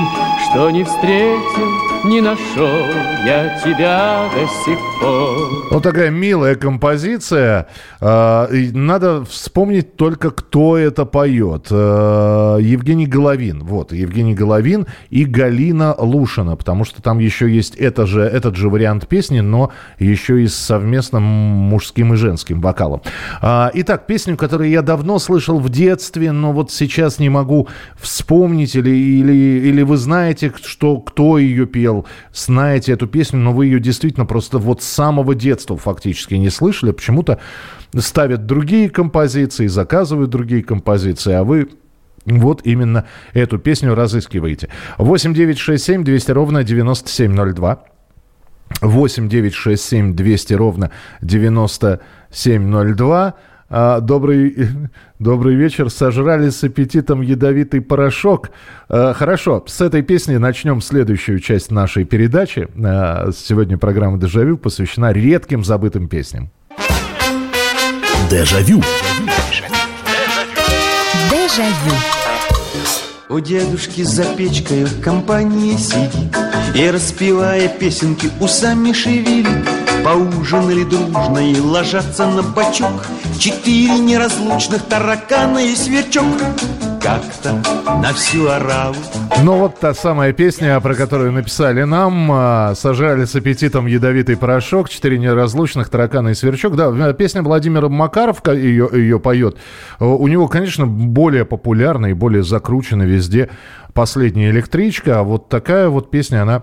что 0.48 0.70
не 0.70 0.84
встретил 0.84 1.83
не 2.04 2.20
нашел 2.20 2.84
я 3.24 3.58
тебя 3.64 4.28
до 4.34 4.46
сих 4.46 4.78
пор. 5.00 5.70
Вот 5.70 5.82
такая 5.82 6.10
милая 6.10 6.56
композиция. 6.56 7.68
А, 8.00 8.48
надо 8.50 9.24
вспомнить 9.24 9.96
только, 9.96 10.30
кто 10.30 10.76
это 10.76 11.06
поет. 11.06 11.68
А, 11.70 12.58
Евгений 12.58 13.06
Головин. 13.06 13.64
Вот, 13.64 13.92
Евгений 13.92 14.34
Головин 14.34 14.86
и 15.08 15.24
Галина 15.24 15.94
Лушина, 15.98 16.56
потому 16.56 16.84
что 16.84 17.00
там 17.00 17.18
еще 17.18 17.50
есть 17.50 17.76
это 17.76 18.06
же, 18.06 18.20
этот 18.20 18.56
же 18.56 18.68
вариант 18.68 19.08
песни, 19.08 19.40
но 19.40 19.72
еще 19.98 20.42
и 20.42 20.46
с 20.46 20.54
совместным 20.54 21.22
мужским 21.22 22.12
и 22.12 22.16
женским 22.16 22.60
вокалом. 22.60 23.00
А, 23.40 23.70
итак, 23.72 24.06
песню, 24.06 24.36
которую 24.36 24.68
я 24.68 24.82
давно 24.82 25.18
слышал 25.18 25.58
в 25.58 25.70
детстве, 25.70 26.32
но 26.32 26.52
вот 26.52 26.70
сейчас 26.70 27.18
не 27.18 27.30
могу 27.30 27.68
вспомнить, 27.96 28.76
или, 28.76 28.90
или, 28.90 29.32
или 29.68 29.82
вы 29.82 29.96
знаете, 29.96 30.52
что, 30.62 30.98
кто 30.98 31.38
ее 31.38 31.66
пел, 31.66 31.93
пел, 31.94 32.06
знаете 32.32 32.92
эту 32.92 33.06
песню, 33.06 33.40
но 33.40 33.52
вы 33.52 33.66
ее 33.66 33.80
действительно 33.80 34.24
просто 34.26 34.58
вот 34.58 34.82
с 34.82 34.86
самого 34.86 35.34
детства 35.34 35.76
фактически 35.76 36.34
не 36.34 36.50
слышали. 36.50 36.92
Почему-то 36.92 37.40
ставят 37.96 38.46
другие 38.46 38.90
композиции, 38.90 39.66
заказывают 39.66 40.30
другие 40.30 40.62
композиции, 40.62 41.32
а 41.32 41.42
вы 41.44 41.68
вот 42.26 42.62
именно 42.64 43.04
эту 43.34 43.58
песню 43.58 43.94
разыскиваете. 43.94 44.68
8 44.98 45.34
9 45.34 45.58
6 45.58 45.84
7 45.84 46.04
200 46.04 46.30
ровно 46.32 46.64
9702. 46.64 47.84
8 48.80 49.28
9 49.28 49.54
6 49.54 49.82
7 49.82 50.16
200 50.16 50.54
ровно 50.54 50.90
9702. 51.20 53.34
А, 53.68 54.00
добрый, 54.00 54.68
добрый 55.18 55.54
вечер. 55.54 55.90
Сожрали 55.90 56.50
с 56.50 56.62
аппетитом 56.64 57.22
ядовитый 57.22 57.80
порошок. 57.80 58.50
А, 58.88 59.12
хорошо, 59.14 59.64
с 59.66 59.80
этой 59.80 60.02
песни 60.02 60.36
начнем 60.36 60.80
следующую 60.80 61.40
часть 61.40 61.70
нашей 61.70 62.04
передачи. 62.04 62.68
А, 62.84 63.30
сегодня 63.32 63.78
программа 63.78 64.18
«Дежавю» 64.18 64.56
посвящена 64.56 65.12
редким 65.12 65.64
забытым 65.64 66.08
песням. 66.08 66.50
Дежавю. 68.30 68.82
Дежавю. 71.30 71.94
У 73.30 73.40
дедушки 73.40 74.02
за 74.02 74.24
печкой 74.36 74.84
в 74.84 75.00
компании 75.00 75.76
сидит 75.76 76.36
И 76.74 76.90
распевая 76.90 77.68
песенки 77.68 78.28
усами 78.38 78.92
шевелит 78.92 79.83
Поужинали 80.14 80.84
дружно 80.84 81.40
и 81.40 81.58
ложатся 81.58 82.26
на 82.26 82.44
бочок. 82.44 83.04
Четыре 83.36 83.98
неразлучных 83.98 84.82
таракана 84.82 85.58
и 85.58 85.74
сверчок. 85.74 86.24
Как-то 87.02 87.60
на 88.00 88.12
всю 88.12 88.46
ораву. 88.46 88.94
Ну 89.42 89.56
вот 89.56 89.80
та 89.80 89.92
самая 89.92 90.32
песня, 90.32 90.78
про 90.78 90.94
которую 90.94 91.32
написали 91.32 91.82
нам 91.82 92.30
а, 92.30 92.74
Сажали 92.76 93.24
с 93.24 93.34
аппетитом 93.34 93.86
ядовитый 93.86 94.36
порошок 94.36 94.88
Четыре 94.88 95.18
неразлучных 95.18 95.88
таракана 95.88 96.28
и 96.28 96.34
сверчок 96.34 96.76
Да, 96.76 96.92
э, 96.96 97.12
песня 97.12 97.42
Владимира 97.42 97.88
Макаров 97.88 98.40
ее, 98.46 98.88
ее 98.92 99.18
поет 99.18 99.56
У 99.98 100.28
него, 100.28 100.46
конечно, 100.46 100.86
более 100.86 101.44
популярная 101.44 102.10
и 102.10 102.14
более 102.14 102.44
закручена 102.44 103.02
везде 103.02 103.50
«Последняя 103.92 104.50
электричка» 104.50 105.18
А 105.18 105.22
вот 105.24 105.48
такая 105.48 105.88
вот 105.88 106.10
песня, 106.10 106.42
она 106.42 106.62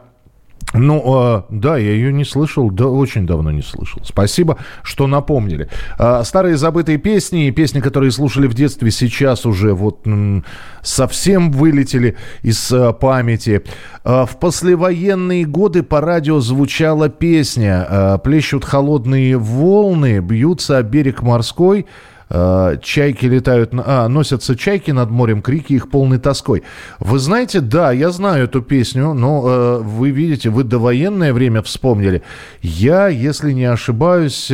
ну, 0.73 1.03
э, 1.05 1.41
да, 1.49 1.77
я 1.77 1.91
ее 1.91 2.13
не 2.13 2.23
слышал, 2.23 2.71
да, 2.71 2.87
очень 2.87 3.25
давно 3.25 3.51
не 3.51 3.61
слышал. 3.61 4.01
Спасибо, 4.03 4.57
что 4.83 5.07
напомнили. 5.07 5.67
Э, 5.99 6.21
старые 6.23 6.57
забытые 6.57 6.97
песни, 6.97 7.49
песни, 7.51 7.81
которые 7.81 8.11
слушали 8.11 8.47
в 8.47 8.53
детстве, 8.53 8.91
сейчас 8.91 9.45
уже 9.45 9.73
вот 9.73 10.07
м, 10.07 10.45
совсем 10.81 11.51
вылетели 11.51 12.15
из 12.41 12.71
э, 12.71 12.93
памяти. 12.93 13.63
Э, 14.03 14.25
в 14.25 14.37
послевоенные 14.37 15.45
годы 15.45 15.83
по 15.83 15.99
радио 15.99 16.39
звучала 16.39 17.09
песня 17.09 17.85
э, 17.89 18.17
«Плещут 18.23 18.63
холодные 18.63 19.37
волны, 19.37 20.19
бьются 20.19 20.77
о 20.77 20.83
берег 20.83 21.21
морской». 21.21 21.85
Э, 22.33 22.77
чайки 22.81 23.25
летают, 23.25 23.71
а, 23.73 24.07
носятся 24.07 24.55
чайки 24.55 24.91
над 24.91 25.09
морем, 25.09 25.41
крики 25.41 25.73
их 25.73 25.89
полны 25.89 26.17
тоской. 26.17 26.63
Вы 26.99 27.19
знаете, 27.19 27.59
да, 27.59 27.91
я 27.91 28.09
знаю 28.11 28.45
эту 28.45 28.61
песню, 28.61 29.13
но 29.13 29.43
э, 29.45 29.77
вы 29.79 30.11
видите, 30.11 30.49
вы 30.49 30.63
довоенное 30.63 31.33
время 31.33 31.61
вспомнили. 31.61 32.23
Я, 32.61 33.09
если 33.09 33.51
не 33.51 33.65
ошибаюсь, 33.65 34.49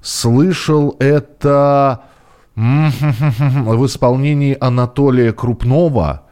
слышал 0.00 0.96
это 0.98 2.04
в 2.56 3.86
исполнении 3.86 4.56
Анатолия 4.58 5.32
Крупнова. 5.32 6.22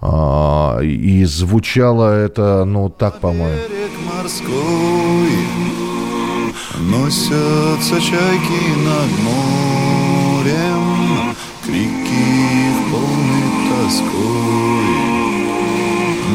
А, 0.00 0.78
и 0.80 1.22
звучало 1.24 2.16
это, 2.16 2.64
ну, 2.64 2.88
так, 2.88 3.20
по-моему. 3.20 3.60
Носятся 6.78 8.00
чайки 8.00 8.86
над 8.86 9.10
морем 9.22 9.99
морем, 10.40 11.36
крики 11.64 12.70
в 12.72 12.80
полной 12.90 13.48
тоской. 13.68 14.90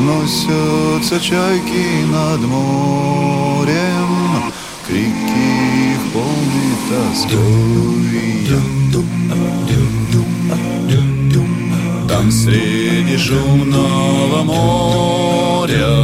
Носятся 0.06 1.20
чайки 1.20 2.06
над 2.12 2.42
морем, 2.42 4.10
крики 4.88 5.98
в 5.98 6.14
полной 6.14 6.74
тоской. 6.90 7.46
Там 12.08 12.32
среди 12.32 13.18
шумного 13.18 14.44
моря 14.44 15.96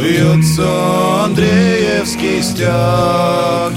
Вьется 0.00 1.24
Андреевский 1.24 2.42
стяг 2.42 3.72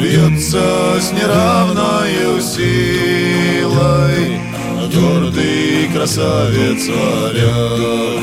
Бьется 0.00 0.98
с 0.98 1.12
неравною 1.12 2.40
силой. 2.40 4.40
Гордый 4.94 5.69
красавец 5.92 6.88
варяг 6.88 8.20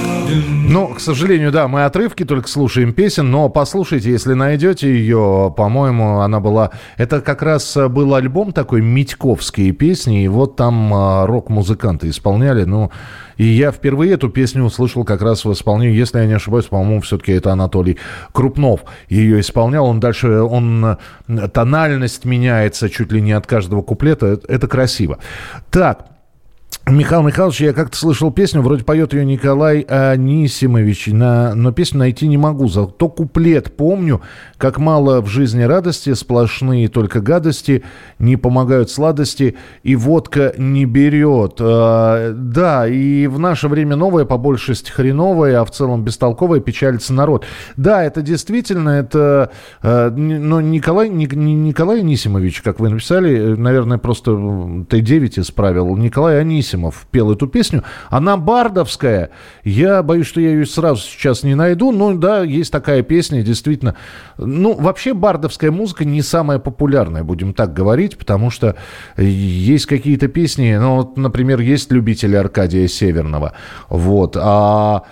Ну, 0.70 0.88
к 0.90 1.00
сожалению, 1.00 1.52
да, 1.52 1.68
мы 1.68 1.86
отрывки 1.86 2.24
только 2.24 2.48
слушаем 2.48 2.94
песен, 2.94 3.32
но 3.32 3.50
послушайте, 3.50 4.12
если 4.12 4.34
найдете 4.34 4.90
ее, 4.90 5.54
по-моему, 5.56 6.20
она 6.20 6.40
была... 6.40 6.72
Это 6.98 7.22
как 7.22 7.42
раз 7.42 7.78
был 7.90 8.16
альбом 8.16 8.52
такой 8.52 8.82
«Митьковские 8.82 9.72
песни», 9.72 10.24
и 10.24 10.28
вот 10.28 10.56
там 10.56 10.94
а, 10.94 11.26
рок-музыканты 11.26 12.10
исполняли, 12.10 12.64
ну... 12.64 12.92
И 13.38 13.46
я 13.46 13.72
впервые 13.72 14.14
эту 14.14 14.30
песню 14.30 14.64
услышал 14.64 15.04
как 15.04 15.22
раз 15.22 15.46
в 15.46 15.54
исполнении, 15.54 15.96
если 15.96 16.18
я 16.20 16.26
не 16.26 16.34
ошибаюсь, 16.34 16.66
по-моему, 16.66 17.02
все-таки 17.02 17.34
это 17.34 17.52
Анатолий 17.52 18.00
Крупнов 18.32 18.82
ее 19.10 19.40
исполнял. 19.40 19.86
Он 19.86 20.00
дальше, 20.00 20.42
он 20.42 20.98
тональность 21.54 22.26
меняется 22.26 22.90
чуть 22.90 23.12
ли 23.12 23.22
не 23.22 23.34
от 23.34 23.46
каждого 23.46 23.84
куплета. 23.84 24.40
Это 24.48 24.68
красиво. 24.68 25.20
Так, 25.70 26.08
Михаил 26.90 27.22
Михайлович, 27.22 27.60
я 27.60 27.74
как-то 27.74 27.98
слышал 27.98 28.32
песню, 28.32 28.62
вроде 28.62 28.86
поет 28.86 29.12
ее 29.12 29.26
Николай 29.26 29.82
Анисимович, 29.82 31.08
на, 31.08 31.54
но 31.54 31.74
песню 31.74 32.00
найти 32.00 32.30
не 32.30 32.38
могу. 32.38 32.70
Зато 32.70 33.10
куплет 33.10 33.76
помню, 33.76 34.22
как 34.58 34.78
мало 34.78 35.20
в 35.20 35.28
жизни 35.28 35.64
радости, 35.64 36.14
сплошные 36.14 36.88
только 36.88 37.20
гадости, 37.20 37.84
не 38.20 38.38
помогают 38.38 38.90
сладости, 38.90 39.58
и 39.84 39.98
водка 39.98 40.54
не 40.58 40.86
берет. 40.86 41.58
А, 41.60 42.32
да, 42.32 42.88
и 42.88 43.28
в 43.28 43.38
наше 43.38 43.68
время 43.68 43.98
новое, 43.98 44.24
по 44.24 44.38
большести 44.38 44.90
хреновое, 44.90 45.60
а 45.60 45.66
в 45.66 45.72
целом 45.72 46.06
бестолковое, 46.06 46.62
печалится 46.62 47.12
народ. 47.12 47.44
Да, 47.76 48.02
это 48.02 48.22
действительно, 48.22 48.92
это, 48.92 49.52
а, 49.82 50.10
но 50.10 50.62
Николай, 50.62 51.10
не, 51.10 51.26
Николай 51.26 52.00
Анисимович, 52.00 52.62
как 52.62 52.80
вы 52.80 52.88
написали, 52.88 53.56
наверное, 53.56 53.98
просто 53.98 54.32
Т9 54.32 55.42
исправил, 55.42 55.94
Николай 55.98 56.40
Анисимович, 56.40 56.77
Герасимов 56.78 57.08
пел 57.12 57.32
эту 57.32 57.48
песню. 57.48 57.84
Она 58.10 58.38
бардовская. 58.38 59.30
Я 59.64 60.04
боюсь, 60.04 60.28
что 60.28 60.42
я 60.42 60.52
ее 60.52 60.66
сразу 60.66 61.02
сейчас 61.02 61.44
не 61.44 61.56
найду. 61.56 61.92
Но 61.92 62.14
да, 62.14 62.44
есть 62.44 62.72
такая 62.72 63.02
песня, 63.02 63.42
действительно. 63.42 63.96
Ну, 64.38 64.74
вообще 64.74 65.14
бардовская 65.14 65.72
музыка 65.72 66.06
не 66.06 66.22
самая 66.22 66.60
популярная, 66.60 67.24
будем 67.24 67.54
так 67.54 67.74
говорить, 67.74 68.18
потому 68.18 68.50
что 68.50 68.76
есть 69.18 69.86
какие-то 69.86 70.28
песни, 70.28 70.76
ну, 70.80 70.98
вот, 70.98 71.18
например, 71.18 71.60
есть 71.60 71.92
любители 71.92 72.36
Аркадия 72.36 72.88
Северного. 72.88 73.54
Вот. 73.90 74.38
А 74.40 75.04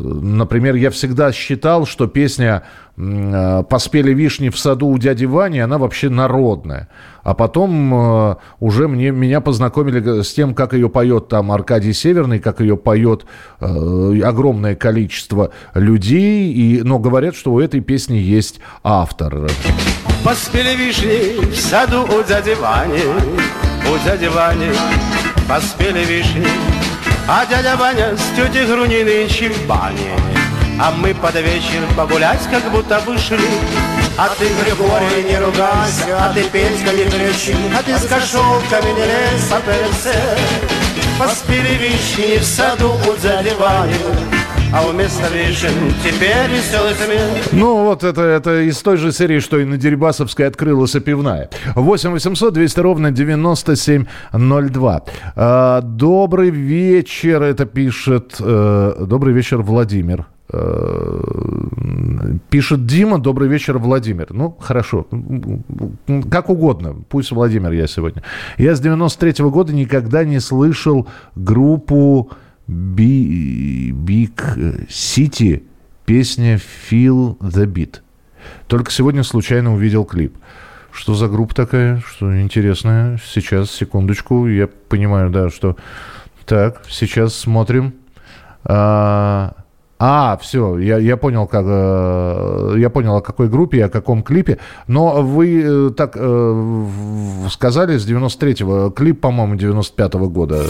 Например, 0.00 0.74
я 0.74 0.90
всегда 0.90 1.32
считал, 1.32 1.86
что 1.86 2.06
песня 2.06 2.62
э, 2.96 3.62
«Поспели 3.68 4.12
вишни 4.12 4.48
в 4.48 4.58
саду 4.58 4.88
у 4.88 4.98
дяди 4.98 5.24
Вани», 5.24 5.60
она 5.60 5.78
вообще 5.78 6.08
народная. 6.08 6.88
А 7.22 7.34
потом 7.34 7.94
э, 7.94 8.36
уже 8.60 8.88
мне, 8.88 9.10
меня 9.10 9.40
познакомили 9.40 10.22
с 10.22 10.32
тем, 10.32 10.54
как 10.54 10.72
ее 10.72 10.88
поет 10.88 11.28
там 11.28 11.52
Аркадий 11.52 11.92
Северный, 11.92 12.38
как 12.38 12.60
ее 12.60 12.76
поет 12.76 13.24
э, 13.60 14.20
огромное 14.24 14.74
количество 14.74 15.50
людей. 15.74 16.52
И, 16.52 16.82
но 16.82 16.98
говорят, 16.98 17.34
что 17.36 17.52
у 17.52 17.60
этой 17.60 17.80
песни 17.80 18.16
есть 18.16 18.60
автор. 18.82 19.48
Поспели 20.24 20.74
вишни 20.76 21.50
в 21.50 21.56
саду 21.56 22.02
у 22.02 22.22
дяди 22.26 22.54
Вани, 22.60 23.02
у 23.92 24.08
дяди 24.08 24.26
Вани 24.26 24.70
поспели 25.46 26.04
вишни. 26.04 26.73
А 27.26 27.46
дядя 27.46 27.76
Ваня 27.76 28.14
с 28.16 28.36
тетей 28.36 28.66
в 29.48 29.66
бане. 29.66 30.12
А 30.78 30.90
мы 30.90 31.14
под 31.14 31.34
вечер 31.36 31.82
погулять, 31.96 32.42
как 32.50 32.70
будто 32.70 33.00
вышли. 33.00 33.38
А 34.18 34.28
ты, 34.38 34.46
Григорий, 34.62 35.24
не 35.26 35.38
ругайся, 35.38 36.18
а 36.18 36.32
ты, 36.34 36.44
Петька, 36.44 36.92
не 36.92 37.04
кричи, 37.04 37.56
а 37.76 37.82
ты 37.82 37.96
с 37.96 38.06
кошелками 38.06 38.90
не 38.90 39.06
лезь 39.06 39.48
по 39.48 39.56
ТРЦ. 39.56 40.14
Поспели 41.18 41.74
вишни 41.76 42.38
в 42.38 42.44
саду 42.44 42.92
у 43.08 43.16
дяди 43.16 43.54
Вани, 43.58 43.94
а. 44.74 44.82
Ну, 47.52 47.84
вот 47.84 48.02
это, 48.02 48.22
это 48.22 48.62
из 48.68 48.76
той 48.78 48.96
же 48.96 49.12
серии, 49.12 49.38
что 49.38 49.60
и 49.60 49.64
на 49.64 49.76
Дерибасовской 49.76 50.48
открылась 50.48 50.90
пивная. 50.92 51.48
8 51.76 52.10
800 52.10 52.52
200 52.52 52.80
ровно 52.80 53.12
9702. 53.12 55.02
А, 55.36 55.80
добрый 55.80 56.50
вечер, 56.50 57.42
это 57.42 57.66
пишет... 57.66 58.34
э, 58.40 59.04
добрый 59.06 59.32
вечер, 59.32 59.62
Владимир. 59.62 60.26
Э, 60.52 61.20
Пишет 62.50 62.86
Дима, 62.86 63.18
добрый 63.18 63.48
вечер, 63.48 63.78
Владимир. 63.78 64.26
Ну, 64.30 64.56
хорошо, 64.60 65.06
как 66.30 66.50
угодно, 66.50 66.96
пусть 67.08 67.30
Владимир 67.30 67.70
я 67.72 67.86
сегодня. 67.86 68.22
Я 68.58 68.74
с 68.74 68.80
93 68.80 69.44
года 69.44 69.72
никогда 69.72 70.24
не 70.24 70.40
слышал 70.40 71.06
группу 71.36 72.30
Big 72.68 74.36
City, 74.88 75.62
песня 76.06 76.56
Feel 76.56 77.38
the 77.38 77.66
Beat. 77.66 78.00
Только 78.66 78.90
сегодня 78.90 79.22
случайно 79.22 79.74
увидел 79.74 80.04
клип. 80.04 80.36
Что 80.92 81.14
за 81.14 81.28
группа 81.28 81.54
такая? 81.54 82.02
Что 82.06 82.40
интересная? 82.40 83.18
Сейчас, 83.24 83.70
секундочку. 83.70 84.46
Я 84.46 84.68
понимаю, 84.88 85.30
да, 85.30 85.50
что... 85.50 85.76
Так, 86.46 86.82
сейчас 86.88 87.34
смотрим. 87.34 87.94
А, 88.64 89.54
а, 89.98 90.38
все, 90.42 90.78
я, 90.78 90.98
я 90.98 91.16
понял, 91.16 91.46
как, 91.46 91.64
э, 91.66 92.74
я 92.78 92.90
понял, 92.90 93.16
о 93.16 93.22
какой 93.22 93.48
группе, 93.48 93.78
и 93.78 93.80
о 93.80 93.88
каком 93.88 94.22
клипе. 94.22 94.58
Но 94.86 95.22
вы 95.22 95.62
э, 95.64 95.90
так 95.96 96.12
э, 96.16 96.88
сказали 97.50 97.96
с 97.96 98.06
93-го. 98.06 98.90
Клип, 98.90 99.20
по-моему, 99.20 99.54
95-го 99.54 100.28
года. 100.28 100.64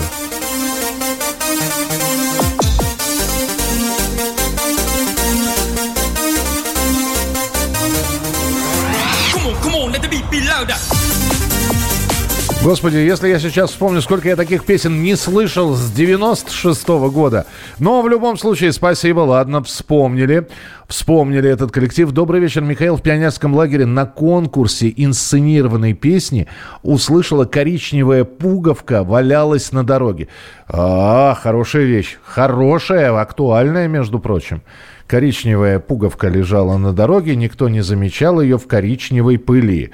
Господи, 12.64 12.96
если 12.96 13.28
я 13.28 13.38
сейчас 13.38 13.72
вспомню, 13.72 14.00
сколько 14.00 14.26
я 14.26 14.36
таких 14.36 14.64
песен 14.64 15.02
не 15.02 15.16
слышал 15.16 15.74
с 15.74 15.92
96-го 15.92 17.10
года. 17.10 17.44
Но 17.78 18.00
в 18.00 18.08
любом 18.08 18.38
случае, 18.38 18.72
спасибо, 18.72 19.20
ладно, 19.20 19.62
вспомнили. 19.62 20.48
Вспомнили 20.88 21.50
этот 21.50 21.72
коллектив. 21.72 22.10
Добрый 22.10 22.40
вечер, 22.40 22.62
Михаил. 22.62 22.96
В 22.96 23.02
пионерском 23.02 23.54
лагере 23.54 23.84
на 23.84 24.06
конкурсе 24.06 24.90
инсценированной 24.96 25.92
песни 25.92 26.48
услышала 26.82 27.44
коричневая 27.44 28.24
пуговка 28.24 29.04
валялась 29.04 29.70
на 29.72 29.84
дороге. 29.84 30.28
А, 30.66 31.34
хорошая 31.34 31.84
вещь. 31.84 32.16
Хорошая, 32.24 33.20
актуальная, 33.20 33.88
между 33.88 34.18
прочим. 34.18 34.62
Коричневая 35.06 35.80
пуговка 35.80 36.28
лежала 36.28 36.78
на 36.78 36.94
дороге, 36.94 37.36
никто 37.36 37.68
не 37.68 37.82
замечал 37.82 38.40
ее 38.40 38.56
в 38.56 38.66
коричневой 38.66 39.38
пыли. 39.38 39.90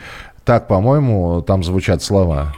Так, 0.51 0.67
по-моему, 0.67 1.43
там 1.43 1.63
звучат 1.63 2.03
слова. 2.03 2.53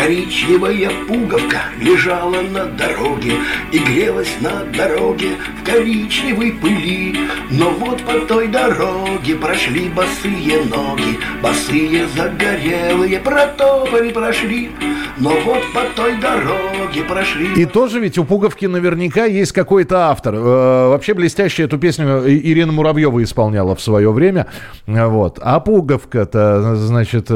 Коричневая 0.00 0.90
пуговка 1.06 1.58
лежала 1.78 2.40
на 2.40 2.64
дороге 2.64 3.34
И 3.70 3.78
грелась 3.78 4.34
на 4.40 4.64
дороге 4.74 5.32
в 5.60 5.66
коричневой 5.70 6.52
пыли 6.52 7.14
Но 7.50 7.68
вот 7.70 8.02
по 8.04 8.18
той 8.20 8.48
дороге 8.48 9.34
прошли 9.34 9.90
босые 9.90 10.64
ноги 10.64 11.18
Босые 11.42 12.06
загорелые 12.16 13.18
протопали 13.18 14.10
прошли 14.10 14.70
Но 15.18 15.34
вот 15.44 15.62
по 15.74 15.82
той 15.94 16.16
дороге 16.18 17.04
прошли 17.06 17.52
И 17.60 17.66
тоже 17.66 18.00
ведь 18.00 18.16
у 18.16 18.24
Пуговки 18.24 18.64
наверняка 18.64 19.26
есть 19.26 19.52
какой-то 19.52 20.08
автор. 20.08 20.34
Э, 20.34 20.88
Вообще 20.88 21.12
блестяще 21.12 21.64
эту 21.64 21.76
песню 21.78 22.24
И- 22.24 22.52
Ирина 22.52 22.72
Муравьева 22.72 23.22
исполняла 23.22 23.76
в 23.76 23.82
свое 23.82 24.10
время. 24.10 24.46
Э, 24.86 25.06
Вот. 25.08 25.38
А 25.42 25.60
Пуговка-то, 25.60 26.74
значит, 26.76 27.28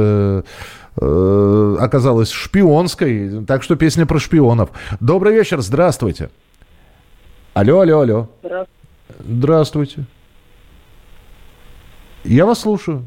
э, 1.01 1.77
оказалась 1.81 2.31
шпионской. 2.31 3.45
Так 3.47 3.63
что 3.63 3.77
песня 3.77 4.07
про 4.07 4.19
шпионов. 4.19 4.71
Добрый 5.01 5.35
вечер, 5.35 5.61
здравствуйте. 5.61 6.31
Алло, 7.55 7.81
алло, 7.81 8.01
алло. 8.01 8.29
Здравствуйте. 9.19 10.05
Я 12.25 12.47
вас 12.47 12.61
слушаю. 12.61 13.07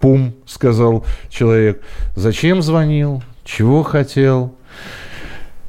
Пум, 0.00 0.34
сказал 0.46 1.04
человек. 1.28 1.82
Зачем 2.14 2.62
звонил? 2.62 3.22
Чего 3.44 3.82
хотел? 3.82 4.54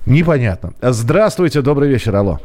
Непонятно. 0.05 0.73
Здравствуйте, 0.81 1.61
добрый 1.61 1.89
вечер, 1.89 2.15
алло. 2.15 2.39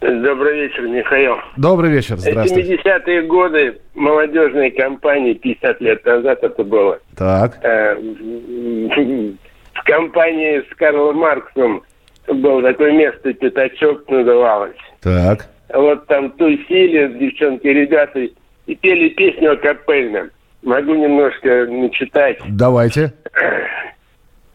Добрый 0.00 0.60
вечер, 0.62 0.82
Михаил. 0.88 1.36
Добрый 1.56 1.90
вечер, 1.90 2.16
здравствуйте. 2.16 2.74
70-е 2.76 3.22
годы 3.22 3.78
молодежной 3.94 4.70
кампании, 4.70 5.34
50 5.34 5.80
лет 5.80 6.04
назад 6.04 6.42
это 6.42 6.64
было. 6.64 6.98
Так, 7.16 7.58
Э, 7.62 7.94
В 7.94 9.34
в 9.74 9.82
компании 9.84 10.62
с 10.70 10.74
Карлом 10.76 11.16
Марксом 11.18 11.82
было 12.28 12.62
такое 12.62 12.92
место, 12.92 13.32
пятачок 13.34 14.08
называлось. 14.08 14.76
так. 15.02 15.46
Вот 15.72 16.06
там 16.06 16.30
тусили 16.32 17.18
девчонки, 17.18 17.66
ребята, 17.66 18.20
и 18.66 18.74
пели 18.76 19.08
песню 19.08 19.52
о 19.52 19.56
капельном. 19.56 20.30
Могу 20.62 20.94
немножко 20.94 21.66
начитать. 21.66 22.38
Давайте. 22.48 23.12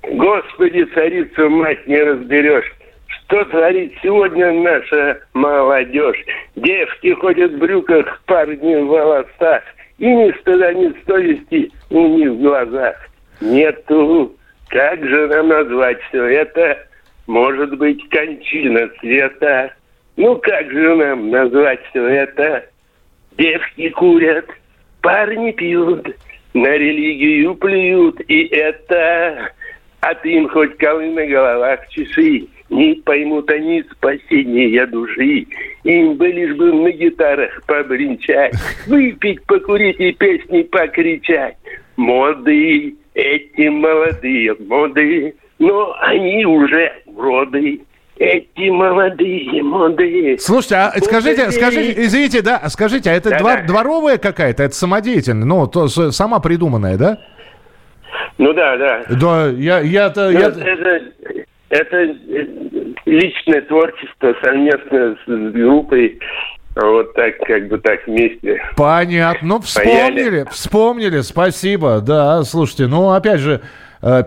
Господи, 0.04 0.86
царицу 0.94 1.50
мать 1.50 1.86
не 1.88 1.98
разберешь. 2.02 2.72
Что 3.10 3.44
творит 3.46 3.94
сегодня 4.02 4.52
наша 4.52 5.20
молодежь? 5.34 6.24
Девки 6.56 7.14
ходят 7.14 7.52
в 7.54 7.58
брюках, 7.58 8.22
парни 8.26 8.76
в 8.76 8.88
волосах. 8.88 9.64
И 9.98 10.08
ни 10.08 10.32
стыда, 10.40 10.74
ни 10.74 10.94
совести 11.06 11.72
у 11.90 12.08
них 12.08 12.32
в 12.32 12.42
глазах. 12.42 12.96
Нету. 13.42 14.36
Как 14.70 15.04
же 15.04 15.28
нам 15.28 15.48
назвать 15.48 16.00
все 16.10 16.24
это? 16.26 16.78
Может 17.28 17.78
быть, 17.78 18.08
кончина 18.10 18.90
света. 19.00 19.74
Ну 20.16 20.36
как 20.38 20.72
же 20.72 20.96
нам 20.96 21.32
назвать 21.32 21.80
все 21.90 22.06
это? 22.06 22.66
Девки 23.38 23.90
курят, 23.90 24.46
парни 25.02 25.52
пьют, 25.52 26.08
на 26.54 26.68
религию 26.68 27.56
плюют, 27.56 28.20
и 28.28 28.48
это... 28.48 29.52
А 30.02 30.14
ты 30.16 30.34
им 30.34 30.48
хоть 30.50 30.78
колы 30.78 31.10
на 31.12 31.26
головах 31.26 31.88
чеши, 31.90 32.48
не 32.70 32.96
поймут 32.96 33.50
они 33.52 33.84
спасения 33.92 34.86
души. 34.86 35.48
Им 35.84 36.16
бы 36.16 36.28
лишь 36.28 36.56
бы 36.56 36.72
на 36.74 36.92
гитарах 36.92 37.62
побренчать, 37.66 38.54
выпить, 38.88 39.44
покурить 39.46 40.00
и 40.00 40.12
песни 40.14 40.62
покричать. 40.64 41.56
Моды, 41.98 42.96
эти 43.14 43.68
молодые 43.70 44.56
моды, 44.68 45.36
но 45.58 45.96
они 46.02 46.46
уже 46.46 46.92
уроды. 47.06 47.82
Эти 48.18 48.70
молодые 48.70 49.64
моды. 49.64 50.38
Слушайте, 50.40 50.76
а 50.76 50.92
скажите, 51.02 51.44
Уходи. 51.44 51.56
скажите, 51.58 52.02
извините, 52.04 52.42
да, 52.42 52.62
скажите, 52.68 53.10
а 53.10 53.14
это 53.14 53.30
Да-да. 53.30 53.44
двор- 53.62 53.66
дворовая 53.66 54.18
какая-то, 54.18 54.64
это 54.64 54.76
самодеятельная, 54.76 55.46
ну, 55.46 55.68
то, 55.68 55.88
сама 55.88 56.40
придуманная, 56.42 56.98
да? 56.98 57.18
Ну 58.38 58.52
да, 58.54 58.76
да. 58.76 59.04
Да, 59.10 59.48
я, 59.48 59.80
Ну, 59.80 59.86
я... 59.86 60.08
это, 60.08 61.02
это 61.70 61.98
э, 61.98 62.16
личное 63.06 63.62
творчество 63.62 64.36
совместно 64.44 65.18
с 65.26 65.52
группой. 65.52 66.20
Вот 66.76 67.14
так, 67.14 67.38
как 67.40 67.68
бы 67.68 67.78
так 67.80 68.06
вместе. 68.08 68.62
Понятно. 68.78 69.48
Ну, 69.48 69.60
вспомнили, 69.60 70.46
вспомнили, 70.50 71.22
спасибо. 71.22 72.00
Да, 72.00 72.44
слушайте, 72.44 72.88
ну, 72.88 73.10
опять 73.10 73.40
же, 73.40 73.62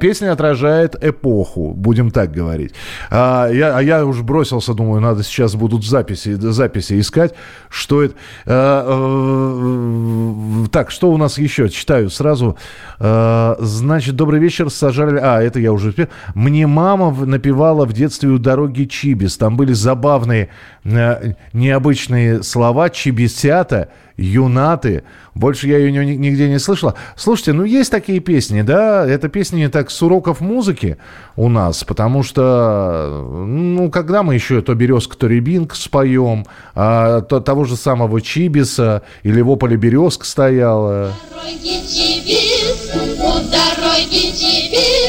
песня 0.01 0.33
отражает 0.33 0.97
эпоху, 1.03 1.73
будем 1.77 2.11
так 2.11 2.33
говорить. 2.33 2.75
А 3.11 3.49
я, 3.49 3.77
а 3.77 3.83
я 3.83 4.05
уж 4.05 4.21
бросился, 4.21 4.75
думаю, 4.75 5.01
надо 5.01 5.23
сейчас 5.23 5.55
будут 5.55 5.85
записи, 5.85 6.35
записи 6.35 7.01
искать, 7.01 7.35
что 7.69 8.03
это. 8.03 8.15
Э, 8.47 8.85
э, 8.87 10.67
Так, 10.71 10.91
что 10.91 11.11
у 11.11 11.17
нас 11.17 11.39
еще? 11.39 11.69
Читаю 11.69 12.11
сразу. 12.11 12.57
Э, 12.99 13.57
Значит, 13.61 14.17
добрый 14.17 14.41
вечер, 14.41 14.71
сажали... 14.71 15.19
А, 15.23 15.41
это 15.43 15.61
я 15.61 15.73
уже... 15.73 15.93
Мне 16.35 16.67
мама 16.67 17.11
напевала 17.25 17.85
в 17.85 17.93
детстве 17.93 18.31
у 18.31 18.39
дороги 18.39 18.85
Чибис. 18.85 19.37
Там 19.37 19.57
были 19.57 19.73
забавные, 19.73 20.49
э, 20.85 21.35
необычные 21.53 22.43
слова. 22.43 22.91
Чибисята 22.91 23.89
Юнаты. 24.23 25.03
Больше 25.35 25.67
я 25.69 25.79
ее 25.79 25.91
ни- 26.05 26.15
нигде 26.15 26.49
не 26.49 26.59
слышала. 26.59 26.95
Слушайте, 27.17 27.53
ну 27.55 27.65
есть 27.65 27.91
такие 27.91 28.21
песни, 28.21 28.63
да? 28.63 29.07
Это 29.07 29.29
песни 29.29 29.67
так 29.67 29.91
с 29.91 30.03
уроков 30.03 30.41
музыки 30.41 30.99
у 31.37 31.49
нас, 31.49 31.85
потому 31.85 32.23
что, 32.23 33.27
ну, 33.47 33.91
когда 33.91 34.23
мы 34.23 34.35
еще 34.35 34.61
то 34.63 34.75
«Березка», 34.75 35.17
то 35.17 35.27
«Рябинка» 35.27 35.75
споем, 35.77 36.45
а, 36.75 37.23
то, 37.23 37.41
того 37.41 37.65
же 37.65 37.77
самого 37.77 38.21
«Чибиса» 38.21 39.03
или 39.23 39.41
«В 39.41 39.57
поле 39.57 39.77
березка» 39.77 40.25
стояла. 40.27 41.13
дороги 41.31 41.81
чибис, 41.89 42.93
у 43.19 43.33
дороги 43.51 44.33
чибис, 44.37 45.02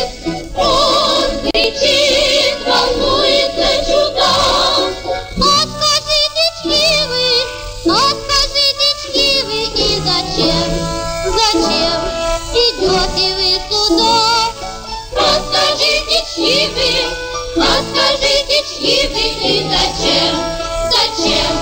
и 19.54 19.60
зачем, 19.70 20.36
зачем 20.90 21.54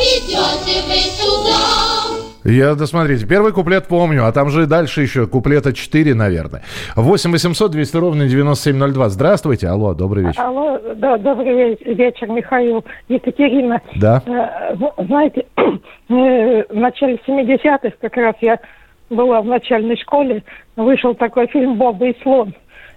идете 0.00 0.82
вы 0.88 0.96
сюда? 0.96 2.16
Я, 2.44 2.74
да 2.74 2.86
смотрите, 2.86 3.26
первый 3.26 3.52
куплет 3.52 3.86
помню, 3.86 4.26
а 4.26 4.32
там 4.32 4.50
же 4.50 4.66
дальше 4.66 5.02
еще 5.02 5.26
куплета 5.26 5.72
4, 5.72 6.14
наверное. 6.14 6.62
8 6.96 7.30
800 7.32 7.70
200 7.72 7.96
ровно 7.96 8.26
9702. 8.28 9.08
Здравствуйте. 9.10 9.68
Алло, 9.68 9.94
добрый 9.94 10.24
вечер. 10.24 10.40
Алло, 10.40 10.78
да, 10.96 11.18
добрый 11.18 11.52
ве- 11.74 11.94
вечер, 11.94 12.28
Михаил. 12.28 12.84
Екатерина. 13.08 13.80
Да. 13.96 14.22
Э, 14.26 14.74
Знаете, 15.04 15.46
э, 15.56 15.72
в 16.08 16.74
начале 16.76 17.18
70-х 17.26 17.90
как 18.00 18.16
раз 18.16 18.34
я 18.40 18.58
была 19.10 19.40
в 19.40 19.46
начальной 19.46 19.96
школе, 19.96 20.42
вышел 20.76 21.14
такой 21.14 21.46
фильм 21.48 21.76
«Боба 21.76 22.06
и 22.08 22.16
слон». 22.22 22.54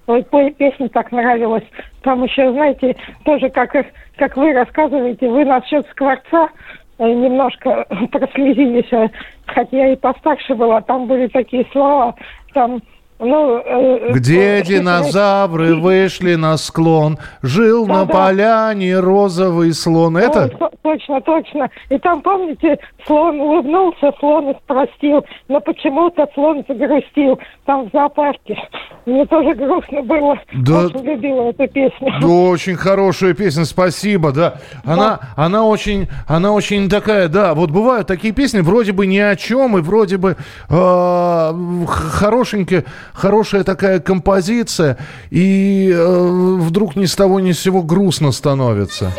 По- 0.09 0.49
песня 0.49 0.89
так 0.89 1.11
нравилась. 1.11 1.63
Там 2.01 2.23
еще, 2.23 2.51
знаете, 2.51 2.95
тоже 3.25 3.49
как, 3.49 3.75
как 4.17 4.37
вы 4.37 4.53
рассказываете, 4.53 5.29
вы 5.29 5.45
насчет 5.45 5.87
скворца 5.91 6.49
э, 6.97 7.07
немножко 7.07 7.85
прослезились, 8.11 8.91
э, 8.91 9.09
хотя 9.45 9.77
я 9.77 9.93
и 9.93 9.95
постарше 9.95 10.55
была, 10.55 10.81
там 10.81 11.05
были 11.05 11.27
такие 11.27 11.63
слова, 11.71 12.15
там, 12.55 12.81
ну... 13.19 13.57
э, 13.65 14.11
Где 14.13 14.59
э, 14.59 14.63
динозавры 14.63 15.75
вышли 15.79 16.35
на 16.35 16.57
склон, 16.57 17.17
жил 17.41 17.85
на 17.85 18.05
Да-да. 18.05 18.13
поляне 18.13 18.99
розовый 18.99 19.73
слон. 19.73 20.15
Ой, 20.15 20.23
Это? 20.23 20.47
то- 20.49 20.71
точно, 20.81 21.21
точно. 21.21 21.69
И 21.89 21.97
там, 21.99 22.21
помните, 22.21 22.77
слон 23.05 23.39
улыбнулся, 23.39 24.11
слон 24.19 24.49
их 24.51 24.57
простил, 24.65 25.23
но 25.47 25.59
почему-то 25.59 26.27
слон 26.33 26.63
загрустил 26.67 27.39
там 27.65 27.87
в 27.87 27.91
зоопарке. 27.93 28.57
Мне 29.05 29.25
тоже 29.25 29.53
грустно 29.55 30.01
было. 30.01 30.37
Да. 30.53 30.85
Очень 30.85 31.03
любила 31.03 31.49
эту 31.49 31.67
песню. 31.67 32.11
Да, 32.21 32.27
очень 32.27 32.75
хорошая 32.75 33.33
песня, 33.33 33.65
спасибо, 33.65 34.31
да. 34.31 34.55
Она, 34.85 35.19
она 35.35 35.65
очень, 35.65 36.07
она 36.27 36.51
очень 36.53 36.89
такая, 36.89 37.27
да. 37.27 37.53
Вот 37.53 37.69
бывают 37.71 38.07
такие 38.07 38.33
песни, 38.33 38.59
вроде 38.61 38.91
бы 38.91 39.05
ни 39.07 39.17
о 39.17 39.35
чем, 39.35 39.77
и 39.77 39.81
вроде 39.81 40.17
бы 40.17 40.35
э, 40.69 40.73
х- 40.73 41.85
хорошенькая, 41.87 42.85
хорошая 43.13 43.63
такая 43.63 43.99
композиция, 43.99 44.97
и 45.29 45.91
э, 45.93 46.57
вдруг 46.59 46.95
ни 46.95 47.05
с 47.05 47.15
того 47.15 47.39
ни 47.39 47.51
с 47.51 47.59
сего 47.59 47.83
грустно 47.83 48.31
становится. 48.31 49.13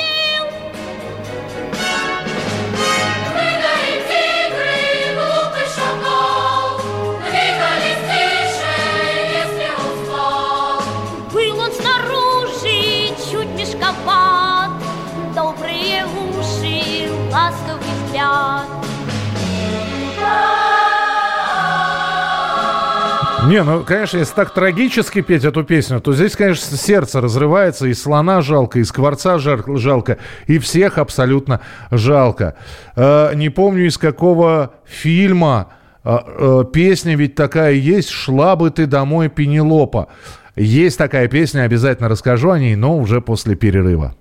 Не, 23.50 23.64
ну, 23.64 23.82
конечно, 23.82 24.18
если 24.18 24.32
так 24.32 24.54
трагически 24.54 25.22
петь 25.22 25.44
эту 25.44 25.64
песню, 25.64 26.00
то 26.00 26.12
здесь, 26.12 26.36
конечно, 26.36 26.76
сердце 26.76 27.20
разрывается, 27.20 27.88
и 27.88 27.94
слона 27.94 28.42
жалко, 28.42 28.78
и 28.78 28.84
скворца 28.84 29.38
жалко, 29.40 30.18
и 30.46 30.60
всех 30.60 30.98
абсолютно 30.98 31.60
жалко. 31.90 32.54
Э, 32.94 33.32
не 33.34 33.48
помню, 33.48 33.88
из 33.88 33.98
какого 33.98 34.74
фильма 34.86 35.72
э, 36.04 36.16
э, 36.24 36.64
песня 36.72 37.16
ведь 37.16 37.34
такая 37.34 37.72
есть 37.72 38.10
«Шла 38.10 38.54
бы 38.54 38.70
ты 38.70 38.86
домой, 38.86 39.28
Пенелопа». 39.28 40.06
Есть 40.54 40.96
такая 40.96 41.26
песня, 41.26 41.62
обязательно 41.62 42.08
расскажу 42.08 42.52
о 42.52 42.58
ней, 42.60 42.76
но 42.76 42.96
уже 42.96 43.20
после 43.20 43.56
перерыва. 43.56 44.14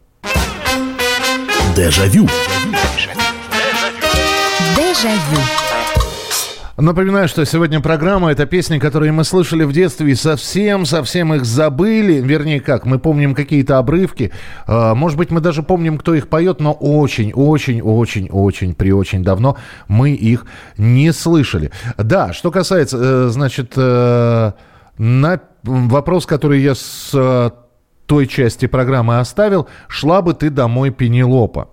Дежавю. 1.75 2.27
Дежавю. 4.75 5.68
Напоминаю, 6.79 7.27
что 7.27 7.45
сегодня 7.45 7.81
программа– 7.81 8.31
это 8.33 8.45
песни, 8.45 8.79
которые 8.79 9.11
мы 9.11 9.25
слышали 9.25 9.65
в 9.65 9.73
детстве 9.73 10.13
и 10.13 10.15
совсем-совсем 10.15 11.33
их 11.33 11.43
забыли. 11.43 12.21
Вернее, 12.21 12.61
как, 12.61 12.85
мы 12.85 12.99
помним 12.99 13.35
какие-то 13.35 13.79
обрывки. 13.79 14.31
Э, 14.65 14.93
Может 14.93 15.17
быть, 15.17 15.29
мы 15.29 15.41
даже 15.41 15.61
помним, 15.61 15.97
кто 15.97 16.13
их 16.13 16.29
поет, 16.29 16.61
но 16.61 16.71
очень-очень-очень-очень, 16.71 18.75
при 18.75 18.93
очень 18.93 19.25
давно 19.25 19.57
мы 19.89 20.11
их 20.11 20.45
не 20.77 21.11
слышали. 21.11 21.71
Да, 21.97 22.31
что 22.31 22.49
касается, 22.49 22.97
э, 22.97 23.27
значит, 23.27 23.73
э, 23.75 24.51
на 24.97 25.41
вопрос, 25.63 26.25
который 26.25 26.61
я 26.61 26.75
с 26.75 27.11
э, 27.13 27.49
той 28.05 28.25
части 28.25 28.67
программы 28.67 29.19
оставил, 29.19 29.67
«Шла 29.89 30.21
бы 30.21 30.33
ты 30.33 30.49
домой, 30.49 30.91
Пенелопа». 30.91 31.67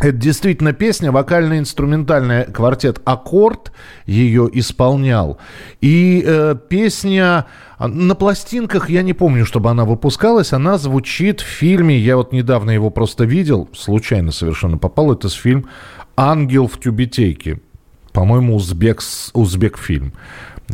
Это 0.00 0.12
действительно 0.12 0.72
песня, 0.72 1.12
вокально-инструментальная 1.12 2.44
квартет 2.44 3.02
«Аккорд» 3.04 3.70
ее 4.06 4.48
исполнял. 4.50 5.38
И 5.82 6.24
э, 6.26 6.56
песня 6.70 7.46
а, 7.76 7.86
на 7.86 8.14
пластинках, 8.14 8.88
я 8.88 9.02
не 9.02 9.12
помню, 9.12 9.44
чтобы 9.44 9.68
она 9.68 9.84
выпускалась, 9.84 10.54
она 10.54 10.78
звучит 10.78 11.42
в 11.42 11.46
фильме, 11.46 11.98
я 11.98 12.16
вот 12.16 12.32
недавно 12.32 12.70
его 12.70 12.88
просто 12.88 13.24
видел, 13.24 13.68
случайно 13.74 14.32
совершенно 14.32 14.78
попал, 14.78 15.12
это 15.12 15.28
с 15.28 15.34
фильм 15.34 15.66
«Ангел 16.16 16.66
в 16.66 16.80
тюбетейке». 16.80 17.60
По-моему, 18.12 18.56
узбек, 18.56 19.02
узбек 19.34 19.78
фильм. 19.78 20.14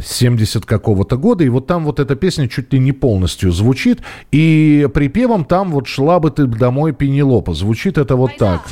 70 0.05 0.65
какого-то 0.67 1.17
года, 1.17 1.45
и 1.45 1.49
вот 1.49 1.67
там 1.67 1.85
вот 1.85 2.01
эта 2.01 2.17
песня 2.17 2.49
чуть 2.49 2.73
ли 2.73 2.79
не 2.79 2.93
полностью 2.93 3.53
звучит, 3.53 4.01
и 4.33 4.89
припевом 4.93 5.45
там 5.45 5.71
вот 5.71 5.87
«Шла 5.87 6.19
бы 6.21 6.31
ты 6.31 6.47
домой, 6.47 6.93
Пенелопа». 6.93 7.55
Звучит 7.55 7.99
это 7.99 8.17
вот 8.17 8.37
так. 8.37 8.63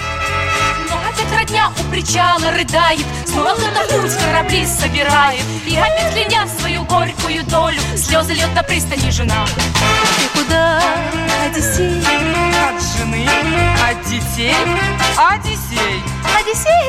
Причала 1.94 2.50
рыдает 2.50 3.07
Снова 3.24 3.54
кто-то 3.54 3.98
в 3.98 4.02
путь 4.02 4.16
корабли 4.18 4.66
собирает 4.66 5.42
И 5.64 5.76
опять 5.76 6.12
кляня 6.12 6.48
свою 6.59 6.83
горькую 6.85 7.44
долю 7.44 7.78
Слезы 7.96 8.33
льет 8.33 8.52
на 8.54 8.64
пристани 8.64 9.11
жена 9.11 9.46
Ты 9.46 10.38
куда, 10.40 10.83
Одиссей? 11.44 12.00
От 12.00 12.83
жены, 12.83 13.28
от 13.88 14.02
детей, 14.07 14.54
Одиссей. 15.16 16.02
Одиссей, 16.37 16.85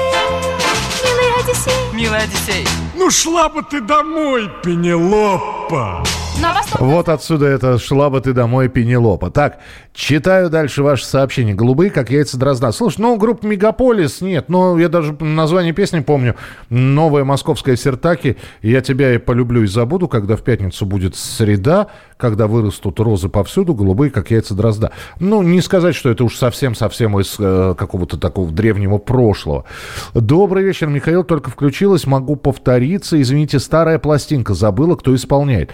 милый 1.04 1.40
Одиссей 1.40 1.94
Милый 1.94 2.20
Одиссей. 2.24 2.68
Ну 2.96 3.12
шла 3.12 3.50
бы 3.50 3.62
ты 3.62 3.82
домой, 3.82 4.50
Пенелопа. 4.64 6.04
На 6.42 6.54
восток 6.54 6.82
Вот 6.82 7.10
отсюда 7.10 7.46
это 7.46 7.78
«Шла 7.78 8.10
бы 8.10 8.20
ты 8.20 8.34
домой, 8.34 8.68
Пенелопа». 8.68 9.30
Так, 9.30 9.60
читаю 9.94 10.50
дальше 10.50 10.84
ваше 10.84 11.06
сообщение. 11.06 11.56
«Голубые, 11.56 11.90
как 11.92 12.10
яйца 12.10 12.38
дрозда». 12.38 12.72
Слушай, 12.72 13.02
ну, 13.02 13.18
группа 13.18 13.46
«Мегаполис» 13.46 14.22
нет, 14.22 14.50
но 14.50 14.78
я 14.78 14.90
даже 14.90 15.16
название 15.20 15.74
песни 15.74 16.02
помню. 16.02 16.36
«Новая 16.70 17.24
московская 17.24 17.76
сертаки». 17.76 18.38
Я 18.62 18.82
тебя 18.82 19.14
и 19.14 19.18
полюблю 19.18 19.64
и 19.64 19.68
забуду, 19.68 20.08
когда 20.08 20.36
в 20.36 20.42
пятницу 20.42 20.86
будет 20.86 21.16
среда, 21.16 21.88
когда 22.18 22.48
вырастут 22.48 23.00
розы 23.00 23.30
повсюду, 23.30 23.74
голубые, 23.74 24.12
как 24.12 24.32
яйца 24.32 24.54
дрозда. 24.54 24.92
Ну, 25.20 25.42
не 25.42 25.62
сказать, 25.62 25.96
что 25.96 26.10
это 26.10 26.24
уж 26.24 26.36
совсем-совсем 26.36 27.20
из 27.20 27.36
э, 27.40 27.76
какого-то 27.78 28.18
такого 28.18 28.52
древнего 28.52 28.98
прошлого. 28.98 29.66
Добрый 30.14 30.64
вечер, 30.64 30.88
Михаил, 30.88 31.24
только 31.24 31.50
включилась, 31.50 32.06
могу 32.06 32.36
повториться. 32.36 33.22
Извините, 33.22 33.60
старая 33.60 34.00
пластинка, 34.00 34.54
забыла, 34.54 34.96
кто 34.96 35.16
исполняет. 35.16 35.72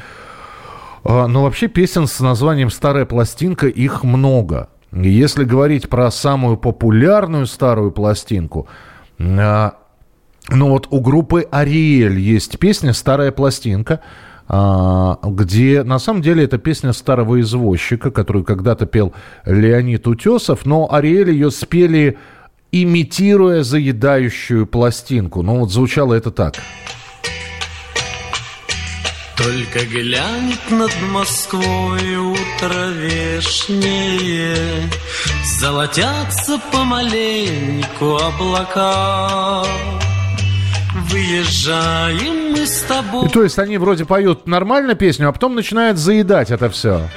А, 1.04 1.28
Но 1.28 1.44
вообще 1.44 1.68
песен 1.68 2.08
с 2.08 2.20
названием 2.20 2.70
«Старая 2.70 3.06
пластинка» 3.06 3.68
их 3.68 4.04
много. 4.04 4.70
Если 4.92 5.46
говорить 5.46 5.90
про 5.90 6.12
самую 6.12 6.58
популярную 6.58 7.46
старую 7.46 7.92
пластинку, 7.92 8.68
а, 9.20 9.76
ну 10.50 10.70
вот 10.70 10.88
у 10.90 11.00
группы 11.00 11.48
«Ариэль» 11.50 12.20
есть 12.20 12.60
песня 12.60 12.94
«Старая 12.94 13.32
пластинка», 13.32 14.02
а, 14.48 15.18
где 15.24 15.84
на 15.84 15.98
самом 15.98 16.22
деле 16.22 16.44
это 16.44 16.58
песня 16.58 16.92
старого 16.92 17.40
извозчика, 17.40 18.12
которую 18.12 18.44
когда-то 18.44 18.86
пел 18.86 19.14
Леонид 19.46 20.08
Утесов, 20.08 20.66
но 20.66 20.92
Ариэль 20.92 21.32
ее 21.32 21.52
спели 21.52 22.18
имитируя 22.74 23.64
заедающую 23.64 24.66
пластинку. 24.68 25.42
Ну 25.42 25.60
вот 25.60 25.72
звучало 25.72 26.14
это 26.14 26.32
так. 26.32 26.56
Только 29.44 29.86
глянет 29.86 30.70
над 30.70 30.92
Москвой 31.10 32.16
утро 32.16 32.90
вешнее, 32.90 34.56
Золотятся 35.60 36.60
помаленьку 36.72 38.18
облака. 38.18 39.64
Выезжаем 41.10 42.52
мы 42.52 42.68
с 42.68 42.82
тобой. 42.84 43.26
И 43.28 43.30
то 43.30 43.44
есть 43.44 43.58
они 43.58 43.78
вроде 43.80 44.06
поют 44.06 44.46
нормально 44.46 44.94
песню, 44.94 45.30
а 45.30 45.32
потом 45.32 45.56
начинают 45.56 45.98
заедать 45.98 46.52
это 46.52 46.70
все. 46.70 47.10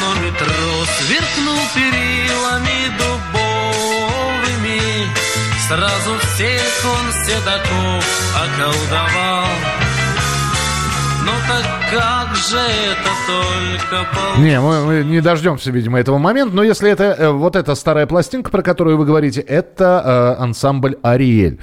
Но 0.00 0.14
метро 0.24 0.46
сверкнул 0.98 1.43
Сразу 5.68 6.18
всех 6.18 6.84
он 6.84 7.12
седаков 7.24 8.04
околдовал. 8.36 9.73
Не, 14.38 14.60
мы, 14.60 14.84
мы 14.84 15.04
не 15.04 15.20
дождемся, 15.20 15.70
видимо, 15.70 16.00
этого 16.00 16.18
момента. 16.18 16.54
Но 16.54 16.62
если 16.62 16.90
это 16.90 17.04
э, 17.04 17.30
вот 17.30 17.54
эта 17.56 17.74
старая 17.74 18.06
пластинка, 18.06 18.50
про 18.50 18.62
которую 18.62 18.98
вы 18.98 19.06
говорите, 19.06 19.40
это 19.40 20.36
э, 20.38 20.42
ансамбль 20.42 20.96
«Ариэль». 21.02 21.58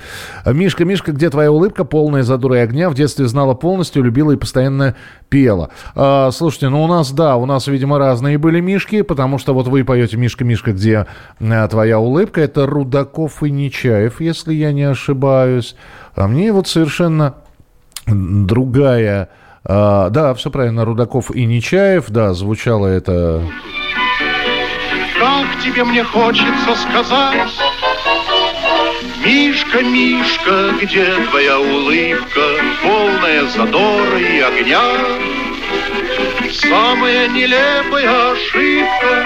Мишка, 0.46 0.86
Мишка, 0.86 1.12
где 1.12 1.30
твоя 1.30 1.52
улыбка, 1.52 1.84
полная 1.84 2.24
задора 2.24 2.58
и 2.58 2.60
огня? 2.60 2.89
В 2.89 2.96
детстве 2.96 3.28
знала 3.28 3.54
полностью, 3.54 4.04
любила 4.04 4.32
и 4.32 4.38
постоянно 4.38 4.96
пела. 5.30 5.70
Э, 5.96 6.30
слушайте, 6.32 6.70
ну 6.70 6.84
у 6.84 6.88
нас, 6.88 7.12
да, 7.12 7.36
у 7.36 7.46
нас, 7.46 7.67
видимо, 7.67 7.98
разные 7.98 8.38
были 8.38 8.62
Мишки, 8.62 9.02
потому 9.02 9.38
что 9.38 9.54
вот 9.54 9.67
вы 9.67 9.84
поете 9.84 10.15
«Мишка, 10.17 10.46
Мишка, 10.46 10.72
где 10.72 11.08
э, 11.39 11.67
твоя 11.70 12.00
улыбка?» 12.00 12.41
Это 12.41 12.65
Рудаков 12.65 13.44
и 13.44 13.52
Нечаев, 13.52 14.22
если 14.22 14.54
я 14.54 14.72
не 14.72 14.84
ошибаюсь. 14.84 15.76
А 16.15 16.28
мне 16.28 16.54
вот 16.54 16.67
совершенно 16.67 17.36
другая... 18.08 19.30
А, 19.63 20.10
да, 20.10 20.34
все 20.34 20.50
правильно, 20.50 20.86
Рудаков 20.86 21.34
и 21.36 21.45
Нечаев, 21.45 22.10
да, 22.10 22.34
звучало 22.34 22.88
это... 22.88 23.43
Как 25.19 25.62
тебе 25.63 25.84
мне 25.84 26.04
хочется 26.04 26.76
сказать, 26.76 27.52
Мишка, 29.24 29.84
Мишка, 29.84 30.71
где 30.82 31.06
твоя 31.30 31.60
улыбка, 31.60 32.41
полная 32.82 33.45
задора 33.45 34.19
и 34.19 34.39
огня? 34.39 34.82
Самая 36.52 37.28
нелепая 37.28 38.32
ошибка, 38.32 39.26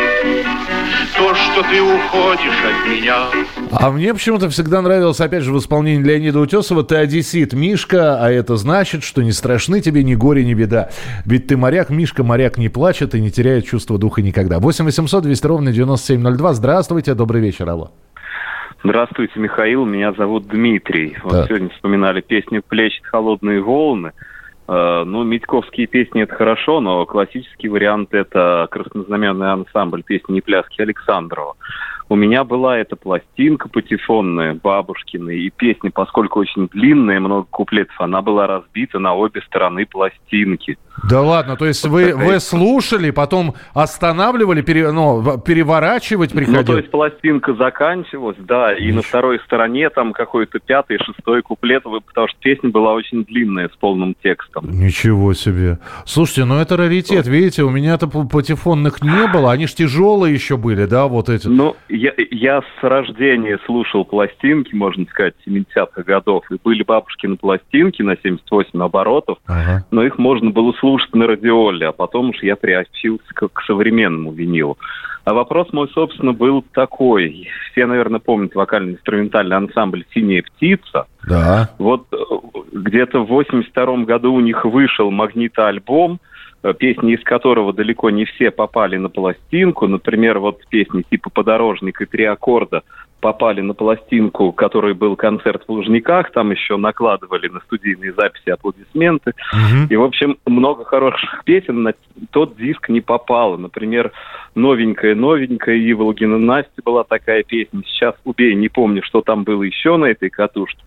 то, 1.18 1.34
что 1.34 1.64
ты 1.64 1.82
уходишь 1.82 2.64
от 2.64 2.88
меня. 2.90 3.26
А 3.72 3.92
мне 3.92 4.14
почему-то 4.14 4.50
всегда 4.50 4.82
нравилось, 4.82 5.20
опять 5.20 5.44
же, 5.44 5.54
в 5.54 5.58
исполнении 5.58 6.04
Леонида 6.04 6.40
Утесова 6.40 6.84
«Ты 6.84 6.96
одессит, 6.96 7.54
Мишка, 7.54 8.18
а 8.24 8.30
это 8.30 8.58
значит, 8.58 9.04
что 9.04 9.22
не 9.24 9.32
страшны 9.32 9.82
тебе 9.82 10.04
ни 10.04 10.16
горе, 10.16 10.44
ни 10.46 10.54
беда. 10.54 10.90
Ведь 11.26 11.48
ты 11.48 11.58
моряк, 11.58 11.90
Мишка, 11.90 12.24
моряк 12.24 12.58
не 12.58 12.70
плачет 12.70 13.16
и 13.16 13.22
не 13.22 13.32
теряет 13.32 13.66
чувство 13.66 13.98
духа 13.98 14.22
никогда». 14.22 14.60
8 14.60 14.86
800 14.86 15.24
200 15.24 15.48
ровно 15.48 15.72
9702. 15.72 16.54
Здравствуйте, 16.54 17.14
добрый 17.14 17.42
вечер, 17.42 17.70
алло. 17.70 17.92
Здравствуйте, 18.84 19.40
Михаил. 19.40 19.86
Меня 19.86 20.14
зовут 20.14 20.48
Дмитрий. 20.48 21.18
Вот 21.24 21.34
Да. 21.34 21.48
сегодня 21.48 21.70
вспоминали 21.70 22.22
песню 22.22 22.62
«Плещет 22.68 23.04
холодные 23.06 23.62
волны». 23.62 24.12
Э, 24.68 25.04
ну, 25.06 25.24
Митьковские 25.24 25.88
песни 25.88 26.24
это 26.24 26.36
хорошо, 26.36 26.80
но 26.82 27.06
классический 27.06 27.70
вариант 27.70 28.14
это 28.14 28.68
краснознаменный 28.72 29.52
ансамбль 29.52 30.04
песни 30.04 30.40
и 30.40 30.42
пляски 30.42 30.82
Александрова. 30.82 31.56
У 32.08 32.16
меня 32.16 32.44
была 32.44 32.78
эта 32.78 32.96
пластинка 32.96 33.68
патефонная, 33.68 34.54
бабушкина, 34.62 35.32
и 35.32 35.50
песня, 35.50 35.90
поскольку 35.92 36.40
очень 36.40 36.68
длинная, 36.68 37.20
много 37.20 37.48
куплетов, 37.50 37.96
она 38.00 38.22
была 38.22 38.46
разбита 38.46 39.00
на 39.00 39.16
обе 39.16 39.42
стороны 39.42 39.86
пластинки. 39.88 40.78
Да 41.10 41.22
ладно, 41.22 41.58
то 41.58 41.66
есть 41.66 41.86
вы, 41.86 42.16
вы 42.16 42.40
слушали, 42.40 43.10
потом 43.12 43.56
останавливали, 43.74 44.62
пере- 44.62 44.92
ну, 44.92 45.38
переворачивать 45.40 46.34
Ну, 46.34 46.40
то 46.40 46.46
приходилось? 46.46 46.82
есть 46.82 46.92
пластинка 46.92 47.54
заканчивалась, 47.56 48.38
да, 48.40 48.74
и 48.74 48.92
на 48.92 49.02
второй 49.02 49.40
стороне 49.40 49.90
там 49.90 50.14
какой-то 50.14 50.60
пятый, 50.60 50.98
шестой 51.00 51.42
куплет, 51.42 51.84
потому 51.84 52.28
что 52.28 52.38
песня 52.40 52.70
была 52.70 52.94
очень 52.94 53.26
длинная, 53.26 53.68
с 53.68 53.76
полным 53.78 54.16
текстом. 54.24 54.70
Ничего 54.70 55.34
себе. 55.34 55.80
Слушайте, 56.06 56.46
ну 56.46 56.56
это 56.60 56.78
раритет, 56.78 57.28
видите, 57.28 57.64
у 57.64 57.70
меня-то 57.70 58.08
патефонных 58.08 59.02
не 59.02 59.28
было, 59.28 59.52
они 59.52 59.68
ж 59.68 59.74
тяжелые 59.74 60.34
еще 60.34 60.56
были, 60.56 60.86
да, 60.86 61.08
вот 61.08 61.30
эти. 61.30 61.48
Ну, 61.48 61.76
я, 61.96 62.14
я 62.32 62.62
с 62.62 62.84
рождения 62.84 63.60
слушал 63.66 64.06
пластинки, 64.06 64.76
можно 64.76 65.06
сказать, 65.06 65.36
70-х 65.48 66.04
годов, 66.04 66.44
и 66.52 66.58
были 66.64 66.84
бабушкины 66.84 67.38
пластинки 67.38 68.02
на 68.02 68.16
78 68.18 68.82
оборотов, 68.82 69.38
Ага. 69.48 69.86
но 69.92 70.04
их 70.04 70.18
можно 70.18 70.52
было 70.52 70.74
слушать 70.74 71.14
на 71.16 71.28
радиоле, 71.28 71.88
а 71.88 71.92
потом 71.92 72.30
уж 72.30 72.44
я 72.44 72.56
приобщился 72.56 73.28
к, 73.34 73.48
к 73.48 73.62
современному 73.64 74.32
винилу. 74.32 74.78
А 75.24 75.34
вопрос 75.34 75.74
мой, 75.74 75.90
собственно, 75.90 76.34
был 76.34 76.64
такой. 76.74 77.50
Все, 77.72 77.88
наверное, 77.88 78.20
помнят 78.20 78.54
вокально-инструментальный 78.54 79.58
ансамбль 79.58 80.06
«Синяя 80.14 80.44
птица». 80.44 81.08
Да. 81.28 81.72
Вот 81.80 82.06
э, 82.12 82.18
где-то 82.74 83.22
в 83.22 83.28
82 83.30 84.04
году 84.04 84.34
у 84.34 84.40
них 84.40 84.64
вышел 84.66 85.10
магнитоальбом, 85.10 86.20
э, 86.22 86.35
песни 86.80 87.14
из 87.14 87.24
которого 87.24 87.74
далеко 87.74 88.10
не 88.10 88.26
все 88.26 88.52
попали 88.52 88.98
на 88.98 89.10
пластинку. 89.10 89.88
Например, 89.88 90.40
вот 90.40 90.66
песни 90.68 91.04
типа 91.10 91.30
«Подорожник» 91.30 92.02
и 92.02 92.06
«Три 92.06 92.26
аккорда» 92.26 92.84
попали 93.20 93.62
на 93.62 93.74
пластинку, 93.74 94.52
который 94.52 94.94
был 94.94 95.16
концерт 95.16 95.64
в 95.68 95.72
Лужниках, 95.72 96.32
там 96.32 96.52
еще 96.52 96.78
накладывали 96.78 97.48
на 97.48 97.60
студийные 97.62 98.14
записи 98.14 98.50
аплодисменты. 98.50 99.34
И, 99.90 99.96
в 99.96 100.04
общем, 100.04 100.38
много 100.46 100.86
хороших 100.86 101.44
песен 101.44 101.82
на 101.82 101.94
тот 102.32 102.56
диск 102.56 102.90
не 102.90 103.02
попало. 103.02 103.58
Например, 103.58 104.12
«Новенькая-новенькая» 104.54 105.76
Иволгина 105.92 106.38
Настя 106.38 106.82
была 106.84 107.04
такая 107.04 107.42
песня. 107.42 107.82
Сейчас 107.88 108.14
убей, 108.26 108.54
не 108.54 108.70
помню, 108.70 109.02
что 109.04 109.22
там 109.22 109.44
было 109.44 109.64
еще 109.64 109.98
на 109.98 110.06
этой 110.06 110.30
катушке. 110.30 110.84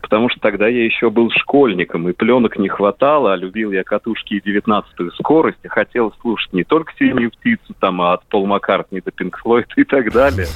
Потому 0.00 0.28
что 0.28 0.40
тогда 0.40 0.66
я 0.66 0.84
еще 0.84 1.10
был 1.10 1.30
школьником, 1.30 2.08
и 2.08 2.12
пленок 2.12 2.58
не 2.58 2.68
хватало, 2.68 3.32
а 3.32 3.36
любил 3.36 3.72
я 3.72 3.84
катушки 3.84 4.34
и 4.34 4.40
19-ю 4.40 5.10
скорость, 5.12 5.58
и 5.62 5.68
хотел 5.68 6.12
слушать 6.20 6.52
не 6.52 6.64
только 6.64 6.92
«Синюю 6.98 7.30
птицу», 7.30 7.74
там, 7.78 8.00
а 8.00 8.14
от 8.14 8.24
Пол 8.26 8.46
Маккартни 8.46 9.00
до 9.00 9.10
Пинк 9.10 9.38
Флойд 9.38 9.68
и 9.76 9.84
так 9.84 10.12
далее. 10.12 10.46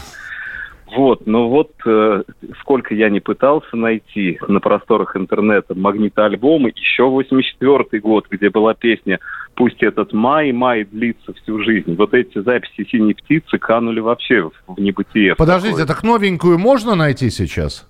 Вот, 0.97 1.27
но 1.27 1.49
вот 1.49 1.73
э, 1.87 2.23
сколько 2.61 2.95
я 2.95 3.11
не 3.11 3.19
пытался 3.19 3.77
найти 3.77 4.39
на 4.47 4.61
просторах 4.61 5.17
интернета 5.17 5.75
магнитоальбомы, 5.75 6.73
еще 6.75 7.05
84 7.05 8.01
год, 8.01 8.27
где 8.31 8.49
была 8.49 8.75
песня 8.75 9.19
«Пусть 9.55 9.83
этот 9.83 10.13
май, 10.13 10.53
май 10.53 10.85
длится 10.85 11.33
всю 11.33 11.63
жизнь». 11.63 11.97
Вот 11.97 12.15
эти 12.15 12.41
записи 12.41 12.87
«Синей 12.91 13.15
птицы» 13.15 13.59
канули 13.59 14.01
вообще 14.01 14.43
в, 14.43 14.53
в 14.69 14.81
небытие. 14.81 15.35
Подождите, 15.35 15.85
так 15.85 16.05
новенькую 16.05 16.59
можно 16.59 16.95
найти 16.95 17.31
сейчас? 17.31 17.89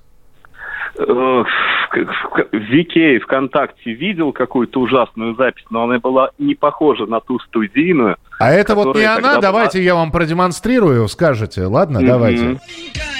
Э, 0.96 1.02
в, 1.04 1.44
в- 1.96 3.20
ВКонтакте 3.24 3.92
видел 3.94 4.32
какую-то 4.32 4.80
ужасную 4.80 5.34
запись, 5.36 5.64
но 5.70 5.84
она 5.84 5.98
была 5.98 6.30
не 6.38 6.54
похожа 6.54 7.06
на 7.06 7.20
ту 7.20 7.38
студийную. 7.40 8.16
А 8.38 8.50
это 8.52 8.74
вот 8.74 8.96
не 8.96 9.04
она, 9.04 9.34
тогда 9.34 9.40
давайте 9.40 9.82
я 9.82 9.94
вам 9.94 10.10
продемонстрирую, 10.12 11.08
скажете, 11.08 11.62
ладно, 11.66 12.00
Мгм. 12.00 12.08
давайте. 12.08 12.60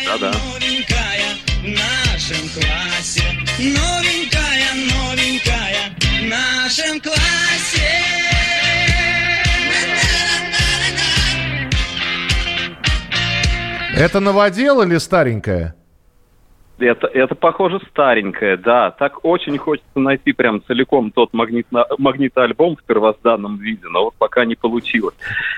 Да-да. 0.06 0.30
в 0.32 1.66
нашем 1.66 2.48
классе. 2.54 3.22
Новенькая, 3.58 4.74
новенькая 4.90 5.94
в 5.98 6.28
нашем 6.28 7.00
классе. 7.00 7.90
Это 13.96 14.20
новодел 14.20 14.82
или 14.82 14.96
старенькая? 14.98 15.74
Это, 16.78 17.06
это, 17.06 17.36
похоже, 17.36 17.80
старенькая, 17.90 18.56
да. 18.56 18.90
Так 18.90 19.24
очень 19.24 19.56
хочется 19.58 20.00
найти 20.00 20.32
прям 20.32 20.62
целиком 20.64 21.12
тот 21.12 21.32
магнитно, 21.32 21.86
магнитоальбом 21.98 22.76
в 22.76 22.82
первозданном 22.82 23.58
виде, 23.58 23.86
но 23.88 24.06
вот 24.06 24.14
пока 24.18 24.44
не 24.44 24.56
получилось. 24.56 25.14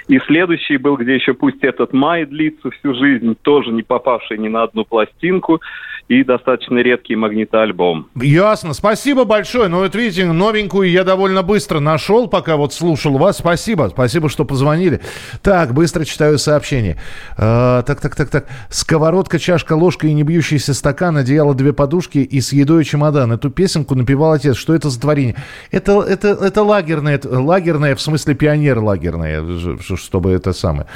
И 0.09 0.19
следующий 0.21 0.77
был, 0.77 0.97
где 0.97 1.15
еще 1.15 1.33
пусть 1.33 1.65
этот 1.65 1.95
май 1.95 2.27
длится 2.27 2.71
всю 2.71 2.95
жизнь, 2.95 3.35
тоже 3.41 3.73
не 3.73 3.83
попавший 3.83 4.37
ни 4.37 4.49
на 4.49 4.65
одну 4.65 4.85
пластинку, 4.85 5.63
и 6.09 6.23
достаточно 6.23 6.79
редкий 6.79 7.17
магнитоальбом. 7.17 8.09
Ясно, 8.15 8.75
спасибо 8.75 9.25
большое. 9.25 9.69
Ну, 9.69 9.79
вот 9.79 9.95
видите, 9.95 10.25
новенькую 10.25 10.89
я 10.91 11.03
довольно 11.03 11.43
быстро 11.43 11.81
нашел, 11.81 12.29
пока 12.29 12.57
вот 12.57 12.73
слушал 12.73 13.19
вас. 13.19 13.39
Спасибо, 13.39 13.89
спасибо, 13.91 14.29
что 14.29 14.45
позвонили. 14.45 15.01
Так, 15.43 15.75
быстро 15.75 16.05
читаю 16.05 16.39
сообщение. 16.39 16.97
А, 17.37 17.83
так, 17.83 18.01
так, 18.01 18.15
так, 18.15 18.31
так. 18.31 18.47
Сковородка, 18.71 19.41
чашка, 19.41 19.73
ложка 19.73 20.07
и 20.07 20.13
не 20.13 20.23
бьющийся 20.23 20.75
стакан 20.75 21.17
одеяло, 21.17 21.55
две 21.55 21.73
подушки 21.73 22.19
и 22.19 22.41
с 22.41 22.53
едой 22.53 22.85
чемодан. 22.85 23.33
Эту 23.33 23.51
песенку 23.51 23.97
напевал 23.97 24.33
отец. 24.33 24.57
Что 24.57 24.75
это 24.75 24.91
за 24.91 25.01
творение? 25.01 25.35
Это, 25.73 26.03
это, 26.03 26.29
это 26.29 26.63
лагерное, 26.63 27.21
лагерное, 27.25 27.97
в 27.97 28.01
смысле 28.01 28.35
пионер 28.35 28.79
лагерное, 28.79 29.45
чтобы 29.97 30.31
это 30.31 30.53
самое. 30.53 30.87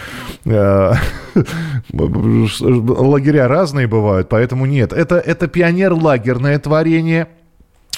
Э, 0.45 0.93
Лагеря 1.93 3.49
разные 3.49 3.87
бывают, 3.87 4.29
поэтому 4.29 4.67
нет. 4.67 4.93
Это, 5.01 5.17
это 5.17 5.49
пионер 5.49 5.95
лагерное 5.95 6.59
творение. 6.59 7.29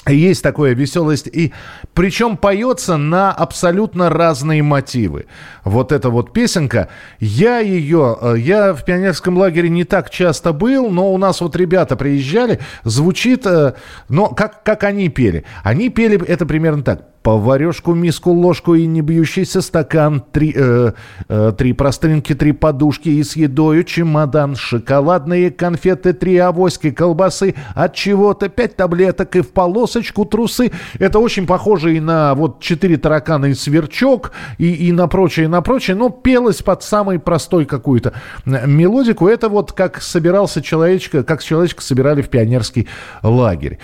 Есть 0.07 0.41
такое 0.43 0.73
веселость. 0.73 1.27
И 1.27 1.53
причем 1.93 2.35
поется 2.37 2.97
на 2.97 3.31
абсолютно 3.31 4.09
разные 4.09 4.63
мотивы. 4.63 5.25
Вот 5.63 5.91
эта 5.91 6.09
вот 6.09 6.33
песенка. 6.33 6.89
Я 7.19 7.59
ее... 7.59 8.17
э, 8.21 8.35
Я 8.37 8.73
в 8.73 8.83
пионерском 8.83 9.37
лагере 9.37 9.69
не 9.69 9.83
так 9.85 10.09
часто 10.09 10.51
был, 10.51 10.89
но 10.89 11.13
у 11.13 11.17
нас 11.17 11.41
вот 11.41 11.55
ребята 11.55 11.95
приезжали. 11.95 12.59
Звучит... 12.83 13.45
э, 13.45 13.73
Но 14.09 14.27
как, 14.29 14.63
как 14.63 14.83
они 14.83 15.09
пели? 15.09 15.45
Они 15.63 15.89
пели 15.89 16.21
это 16.25 16.45
примерно 16.45 16.83
так. 16.83 17.12
Поварешку, 17.23 17.93
миску, 17.93 18.31
ложку 18.31 18.75
и 18.75 18.85
не 18.85 19.01
бьющийся 19.01 19.61
стакан, 19.61 20.21
три, 20.33 20.53
э, 20.53 20.91
э, 21.29 21.53
три 21.57 21.71
простынки, 21.71 22.35
три 22.35 22.51
подушки 22.51 23.07
и 23.07 23.23
с 23.23 23.37
едою 23.37 23.85
чемодан, 23.85 24.57
шоколадные 24.57 25.49
конфеты, 25.49 26.11
три 26.11 26.37
авоськи, 26.37 26.91
колбасы, 26.91 27.55
от 27.75 27.95
чего-то 27.95 28.49
пять 28.49 28.75
таблеток 28.75 29.37
и 29.37 29.41
в 29.41 29.51
полосочку 29.51 30.25
трусы. 30.25 30.73
Это 30.99 31.19
очень 31.19 31.47
похоже 31.47 31.95
и 31.95 32.01
на 32.01 32.35
вот 32.35 32.59
четыре 32.59 32.97
таракана 32.97 33.45
и 33.45 33.53
сверчок, 33.53 34.33
и, 34.57 34.73
и 34.73 34.91
на 34.91 35.07
прочее, 35.07 35.45
и 35.45 35.49
на 35.49 35.61
прочее, 35.61 35.95
но 35.95 36.09
пелось 36.09 36.61
под 36.61 36.83
самой 36.83 37.19
простой 37.19 37.63
какую-то 37.63 38.11
э, 38.45 38.67
мелодику. 38.67 39.29
Это 39.29 39.47
вот 39.47 39.71
как 39.71 40.01
собирался 40.01 40.61
человечка, 40.61 41.23
как 41.23 41.41
человечка 41.41 41.81
собирали 41.81 42.21
в 42.21 42.27
пионерский 42.27 42.89
лагерь. 43.21 43.79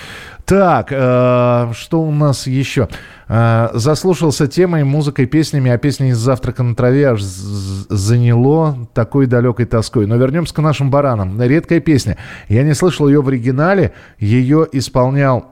Так, 0.50 0.88
э, 0.90 1.74
что 1.76 2.02
у 2.02 2.12
нас 2.12 2.48
еще? 2.48 2.88
Э, 3.28 3.70
заслушался 3.74 4.48
темой, 4.48 4.84
музыкой, 4.84 5.28
песнями, 5.28 5.70
а 5.70 5.78
песни 5.78 6.10
из 6.10 6.18
«Завтрака 6.18 6.64
на 6.64 6.74
траве» 6.74 7.10
аж 7.10 7.22
заняло 7.22 8.76
такой 8.96 9.28
далекой 9.28 9.68
тоской. 9.68 10.08
Но 10.08 10.16
вернемся 10.16 10.56
к 10.56 10.58
нашим 10.58 10.90
баранам. 10.90 11.40
Редкая 11.40 11.82
песня. 11.82 12.18
Я 12.48 12.64
не 12.64 12.74
слышал 12.74 13.08
ее 13.08 13.22
в 13.22 13.28
оригинале. 13.28 13.94
Ее 14.18 14.68
исполнял 14.72 15.52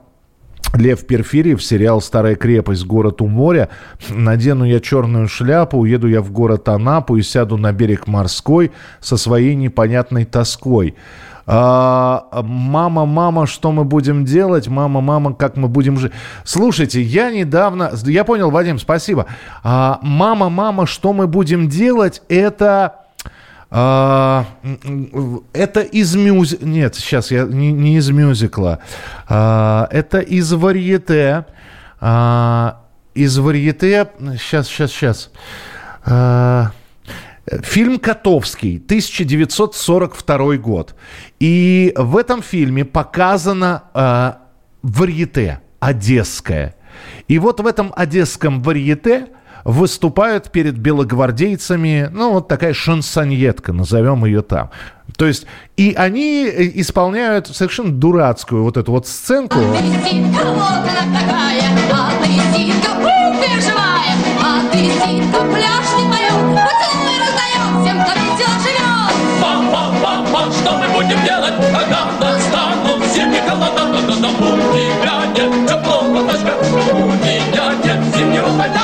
Лев 0.74 1.06
Перфирьев, 1.06 1.62
сериал 1.62 2.00
«Старая 2.00 2.34
крепость. 2.34 2.84
Город 2.84 3.22
у 3.22 3.28
моря». 3.28 3.68
Надену 4.08 4.64
я 4.64 4.80
черную 4.80 5.28
шляпу, 5.28 5.78
уеду 5.78 6.08
я 6.08 6.22
в 6.22 6.32
город 6.32 6.68
Анапу 6.68 7.14
и 7.14 7.22
сяду 7.22 7.56
на 7.56 7.72
берег 7.72 8.08
морской 8.08 8.72
со 8.98 9.16
своей 9.16 9.54
непонятной 9.54 10.24
тоской. 10.24 10.96
А, 11.50 12.28
мама, 12.42 13.06
мама, 13.06 13.46
что 13.46 13.72
мы 13.72 13.84
будем 13.84 14.26
делать? 14.26 14.68
Мама, 14.68 15.00
мама, 15.00 15.32
как 15.32 15.56
мы 15.56 15.66
будем 15.68 15.96
жить? 15.96 16.12
Слушайте, 16.44 17.00
я 17.00 17.30
недавно... 17.30 17.90
Я 18.04 18.24
понял, 18.24 18.50
Вадим, 18.50 18.78
спасибо. 18.78 19.24
А, 19.64 19.98
мама, 20.02 20.50
мама, 20.50 20.84
что 20.84 21.14
мы 21.14 21.26
будем 21.26 21.70
делать? 21.70 22.20
Это... 22.28 22.96
А, 23.70 24.44
это 25.54 25.80
из 25.80 26.14
мюзикла. 26.16 26.66
Нет, 26.66 26.96
сейчас 26.96 27.30
я 27.30 27.44
не, 27.44 27.72
не 27.72 27.96
из 27.96 28.10
мюзикла. 28.10 28.80
Это 29.26 30.18
из 30.20 30.52
варьете. 30.52 31.46
Из 31.98 33.38
варьете. 33.38 34.10
Сейчас, 34.38 34.68
сейчас, 34.68 34.90
сейчас. 34.90 35.30
Фильм 37.62 37.98
«Котовский», 37.98 38.76
1942 38.76 40.56
год. 40.56 40.94
И 41.40 41.92
в 41.96 42.16
этом 42.16 42.42
фильме 42.42 42.84
показано 42.84 43.84
э, 43.94 44.32
варьете 44.82 45.60
одесское. 45.80 46.74
И 47.28 47.38
вот 47.38 47.60
в 47.60 47.66
этом 47.66 47.92
одесском 47.96 48.62
варьете 48.62 49.28
выступают 49.64 50.50
перед 50.50 50.78
белогвардейцами, 50.78 52.08
ну, 52.12 52.32
вот 52.32 52.48
такая 52.48 52.72
шансоньетка, 52.72 53.72
назовем 53.72 54.24
ее 54.24 54.42
там. 54.42 54.70
То 55.16 55.26
есть, 55.26 55.46
и 55.76 55.94
они 55.96 56.46
э, 56.46 56.70
исполняют 56.80 57.48
совершенно 57.48 57.92
дурацкую 57.92 58.62
вот 58.62 58.76
эту 58.76 58.92
вот 58.92 59.06
сценку. 59.06 59.58
Ситка, 59.58 60.44
вот 60.44 60.62
она 60.62 61.20
такая, 61.20 61.62
а 61.92 62.08
а 62.08 62.20
поет, 62.20 62.48
будем 71.08 71.24
делать, 71.24 71.54
когда 71.56 72.06
настанут 72.20 73.04
зимние 73.06 73.42
холода? 73.42 73.82
Да-да-да, 73.92 74.28
у 74.28 74.56
меня 74.56 75.26
нет 75.34 75.68
теплого 75.68 76.22
платочка, 76.22 76.52
у 76.92 77.06
меня 77.06 77.74
нет 77.84 78.16
зимнего 78.16 78.58
пальта. 78.58 78.80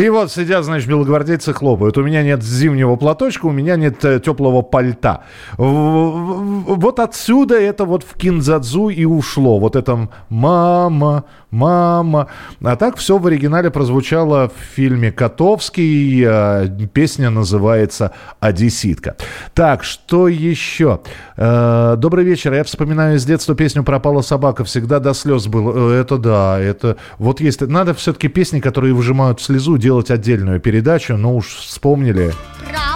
И 0.00 0.08
вот 0.10 0.30
сидят, 0.30 0.64
значит, 0.64 0.88
белогвардейцы 0.88 1.52
хлопают. 1.52 1.98
У 1.98 2.04
меня 2.04 2.22
нет 2.22 2.42
зимнего 2.42 2.94
платочка, 2.94 3.46
у 3.46 3.50
меня 3.50 3.74
нет 3.76 4.04
э, 4.04 4.20
теплого 4.20 4.62
пальта. 4.62 5.24
Вот 5.56 7.00
отсюда 7.00 7.60
это 7.60 7.84
вот 7.84 8.04
в 8.04 8.14
кинзадзу 8.14 8.90
и 8.90 9.04
ушло. 9.04 9.58
Вот 9.58 9.74
это 9.74 10.08
«мама, 10.28 11.24
мама». 11.50 12.28
А 12.62 12.76
так 12.76 12.96
все 12.96 13.18
в 13.18 13.26
оригинале 13.26 13.70
прозвучало 13.70 14.48
в 14.48 14.74
фильме 14.74 15.12
«Котовский». 15.12 16.24
э, 16.26 16.68
Песня 16.92 17.30
называется 17.30 18.12
«Одесситка». 18.40 19.16
Так, 19.54 19.84
что 19.84 20.28
еще? 20.28 21.00
Э, 21.36 21.94
Добрый 21.96 22.24
вечер. 22.24 22.52
Я 22.52 22.64
вспоминаю 22.64 23.18
с 23.18 23.24
детства 23.24 23.54
песню 23.54 23.82
«Пропала 23.84 24.22
собака». 24.22 24.64
Всегда 24.64 25.00
до 25.00 25.14
слез 25.14 25.46
было. 25.46 25.92
Э, 25.92 26.00
Это 26.00 26.18
да, 26.18 26.58
это... 26.58 26.96
Вот 27.18 27.40
есть... 27.40 27.60
Надо 27.60 27.94
все-таки 27.94 28.28
песни, 28.28 28.60
которые 28.60 28.94
выжимают 28.94 29.40
слезу, 29.40 29.78
делать 29.78 30.10
отдельную 30.10 30.60
передачу. 30.60 31.16
Но 31.16 31.36
уж 31.36 31.46
вспомнили. 31.46 32.32
Пропала 32.64 32.87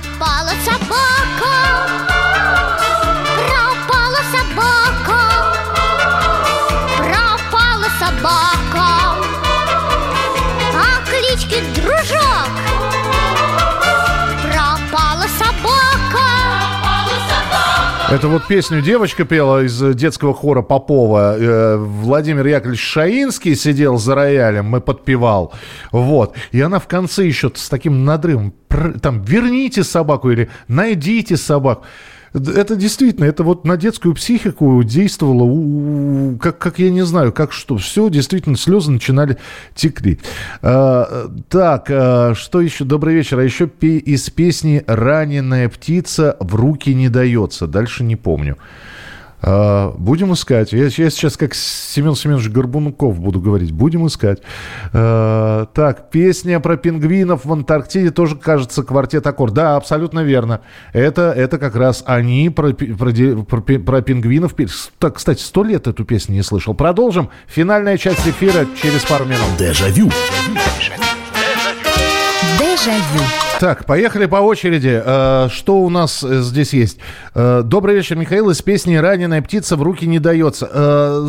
Это 18.13 18.29
вот 18.29 18.47
песню 18.47 18.83
девочка 18.83 19.25
пела 19.25 19.65
из 19.65 19.83
э, 19.83 19.95
детского 19.95 20.35
хора 20.35 20.61
Попова. 20.61 21.35
Э, 21.39 21.77
Владимир 21.79 22.47
Яковлевич 22.47 22.79
Шаинский 22.79 23.57
сидел 23.57 23.97
за 23.97 24.15
роялем 24.15 24.77
и 24.77 24.81
подпевал. 24.81 25.55
Вот. 25.93 26.37
И 26.51 26.61
она 26.61 26.79
в 26.79 26.87
конце 26.87 27.25
еще 27.25 27.51
с 27.55 27.71
таким 27.71 28.05
надрывом 28.05 28.53
там 29.01 29.23
«верните 29.23 29.83
собаку» 29.83 30.31
или 30.31 30.51
«найдите 30.69 31.39
собаку». 31.39 31.87
Это 32.35 32.77
действительно, 32.77 33.27
это 33.27 33.43
вот 33.43 33.67
на 33.67 33.77
детскую 33.77 34.15
психику 34.15 34.83
действовало, 34.83 36.37
как, 36.39 36.59
как 36.59 36.79
я 36.79 36.91
не 36.91 37.05
знаю, 37.05 37.33
как 37.33 37.53
что. 37.53 37.77
Все, 37.77 38.09
действительно, 38.09 38.57
слезы 38.57 38.91
начинали 38.91 39.37
текли. 39.75 40.19
А, 40.63 41.31
так, 41.49 41.87
а, 41.91 42.35
что 42.35 42.61
еще? 42.61 42.85
Добрый 42.85 43.15
вечер. 43.15 43.39
А 43.39 43.45
еще 43.45 43.67
пе- 43.67 43.99
из 43.99 44.31
песни 44.31 44.83
«Раненая 44.87 45.69
птица 45.69 46.37
в 46.41 46.55
руки 46.55 46.95
не 46.95 47.09
дается». 47.09 47.67
Дальше 47.67 48.03
не 48.03 48.17
помню. 48.17 48.57
А, 49.45 49.93
будем 49.99 50.33
искать. 50.33 50.73
Я, 50.73 50.85
я 50.85 50.91
сейчас 50.91 51.37
как 51.37 51.55
Семен 51.55 52.15
Семенович 52.15 52.49
Горбунков 52.49 53.19
буду 53.19 53.41
говорить. 53.41 53.73
Будем 53.73 54.07
искать. 54.07 54.41
А, 54.93 55.67
так, 55.75 56.11
песня 56.11 56.61
про 56.61 56.77
пингвинов 56.77 57.45
в 57.45 57.53
Антарктиде 57.53 58.11
тоже, 58.11 58.37
кажется, 58.37 58.83
квартет 58.85 59.27
аккорд. 59.27 59.53
Да, 59.55 59.77
абсолютно 59.77 60.21
верно. 60.21 60.61
Это, 60.93 61.33
это 61.33 61.59
как 61.59 61.75
раз 61.75 62.05
они 62.07 62.51
про, 62.51 62.73
про, 62.73 63.13
про 63.45 63.61
про 63.79 64.03
пингвинов. 64.03 64.55
пи- 64.55 64.69
Так, 64.99 65.17
кстати, 65.17 65.43
сто 65.43 65.65
лет 65.65 65.87
эту 65.89 66.05
песню 66.05 66.35
не 66.37 66.43
слышал. 66.43 66.75
Продолжим. 66.75 67.31
Финальная 67.49 67.99
часть 67.99 68.27
эфира 68.27 68.67
через 68.81 69.03
пару 69.03 69.25
минут. 69.25 69.41
Дежавю. 69.59 70.09
Дежавю. 72.59 73.52
Так, 73.63 73.87
поехали 73.87 74.27
по 74.27 74.39
очереди. 74.39 75.01
Э, 75.05 75.47
Что 75.49 75.79
у 75.83 75.89
нас 75.89 76.25
э, 76.25 76.43
здесь 76.43 76.73
есть? 76.73 76.99
Э, 77.33 77.63
Добрый 77.65 77.95
вечер, 77.95 78.17
Михаил. 78.17 78.51
Из 78.51 78.61
песни 78.61 78.97
«Раненая 78.97 79.41
птица 79.41 79.77
в 79.77 79.85
руки 79.85 80.05
не 80.05 80.19
дается». 80.19 81.29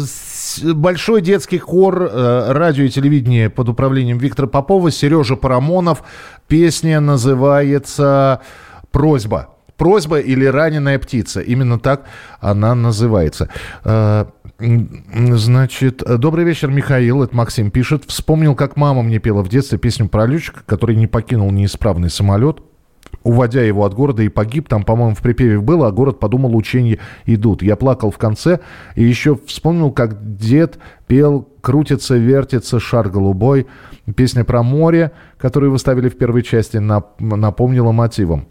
Большой 0.63 1.21
детский 1.21 1.59
хор 1.59 2.09
радио 2.11 2.85
и 2.85 2.89
телевидения 2.89 3.51
под 3.51 3.69
управлением 3.69 4.17
Виктора 4.17 4.47
Попова, 4.47 4.89
Сережа 4.89 5.35
Парамонов. 5.35 6.01
Песня 6.47 6.99
называется 6.99 8.41
«Просьба». 8.89 9.49
Просьба 9.77 10.19
или 10.19 10.45
раненая 10.45 10.97
птица. 10.97 11.39
Именно 11.39 11.77
так 11.77 12.05
она 12.39 12.73
называется. 12.73 13.49
Значит, 14.59 16.03
э, 16.03 16.17
добрый 16.17 16.45
вечер, 16.45 16.69
Михаил. 16.69 17.23
Это 17.23 17.35
Максим 17.35 17.71
пишет. 17.71 18.03
Вспомнил, 18.05 18.55
как 18.55 18.77
мама 18.77 19.01
мне 19.01 19.19
пела 19.19 19.43
в 19.43 19.49
детстве 19.49 19.77
песню 19.77 20.07
про 20.07 20.25
летчика, 20.25 20.61
который 20.65 20.95
не 20.95 21.07
покинул 21.07 21.51
неисправный 21.51 22.09
самолет. 22.09 22.61
уводя 23.23 23.61
его 23.61 23.85
от 23.85 23.93
города 23.93 24.21
и 24.23 24.27
погиб. 24.29 24.67
Там, 24.67 24.83
по-моему, 24.83 25.15
в 25.15 25.21
припеве 25.21 25.59
было, 25.59 25.87
а 25.87 25.91
город 25.91 26.19
подумал, 26.19 26.55
учения 26.55 26.99
идут. 27.25 27.61
Я 27.63 27.75
плакал 27.75 28.11
в 28.11 28.17
конце 28.17 28.59
и 28.95 29.03
еще 29.03 29.37
вспомнил, 29.45 29.91
как 29.91 30.35
дед 30.35 30.77
пел 31.07 31.47
«Крутится, 31.61 32.17
вертится, 32.17 32.79
шар 32.79 33.09
голубой». 33.09 33.67
Песня 34.15 34.43
про 34.43 34.63
море, 34.63 35.11
которую 35.37 35.71
вы 35.71 35.79
ставили 35.79 36.09
в 36.09 36.17
первой 36.17 36.43
части, 36.43 36.77
нап- 36.77 37.19
напомнила 37.19 37.91
мотивом. 37.93 38.47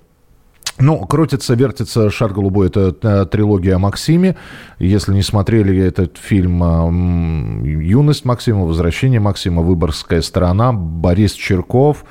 Ну, 0.79 0.99
крутится, 1.07 1.55
вертится 1.55 2.11
шар 2.11 2.33
голубой. 2.33 2.69
Это 2.69 2.95
э, 3.03 3.27
трилогия 3.27 3.77
о 3.77 3.79
Максиме. 3.79 4.37
Если 4.79 5.13
не 5.13 5.23
смотрели 5.23 5.79
этот 5.79 6.17
фильм 6.17 6.63
э, 6.63 7.69
«Юность 7.83 8.25
Максима», 8.25 8.65
«Возвращение 8.65 9.21
Максима», 9.21 9.63
«Выборгская 9.63 10.23
сторона», 10.23 10.73
Борис 10.73 11.33
Черков. 11.33 12.05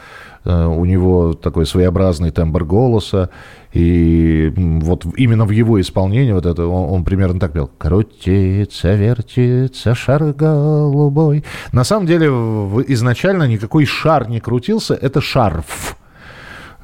Э, 0.46 0.66
У 0.68 0.86
него 0.86 1.34
такой 1.34 1.66
своеобразный 1.66 2.32
тембр 2.32 2.64
голоса. 2.64 3.30
И 3.74 4.54
вот 4.56 5.06
именно 5.18 5.46
в 5.46 5.52
его 5.52 5.80
исполнении 5.82 6.32
вот 6.32 6.46
это 6.46 6.66
он, 6.68 6.94
он 6.94 7.04
примерно 7.04 7.40
так 7.40 7.54
пел. 7.54 7.70
Крутится, 7.78 8.94
вертится 8.94 9.96
шар 9.96 10.34
голубой. 10.34 11.44
На 11.72 11.84
самом 11.84 12.06
деле 12.06 12.28
изначально 12.28 13.48
никакой 13.48 13.86
шар 13.86 14.30
не 14.30 14.40
крутился. 14.40 14.94
Это 14.94 15.20
шарф 15.20 15.98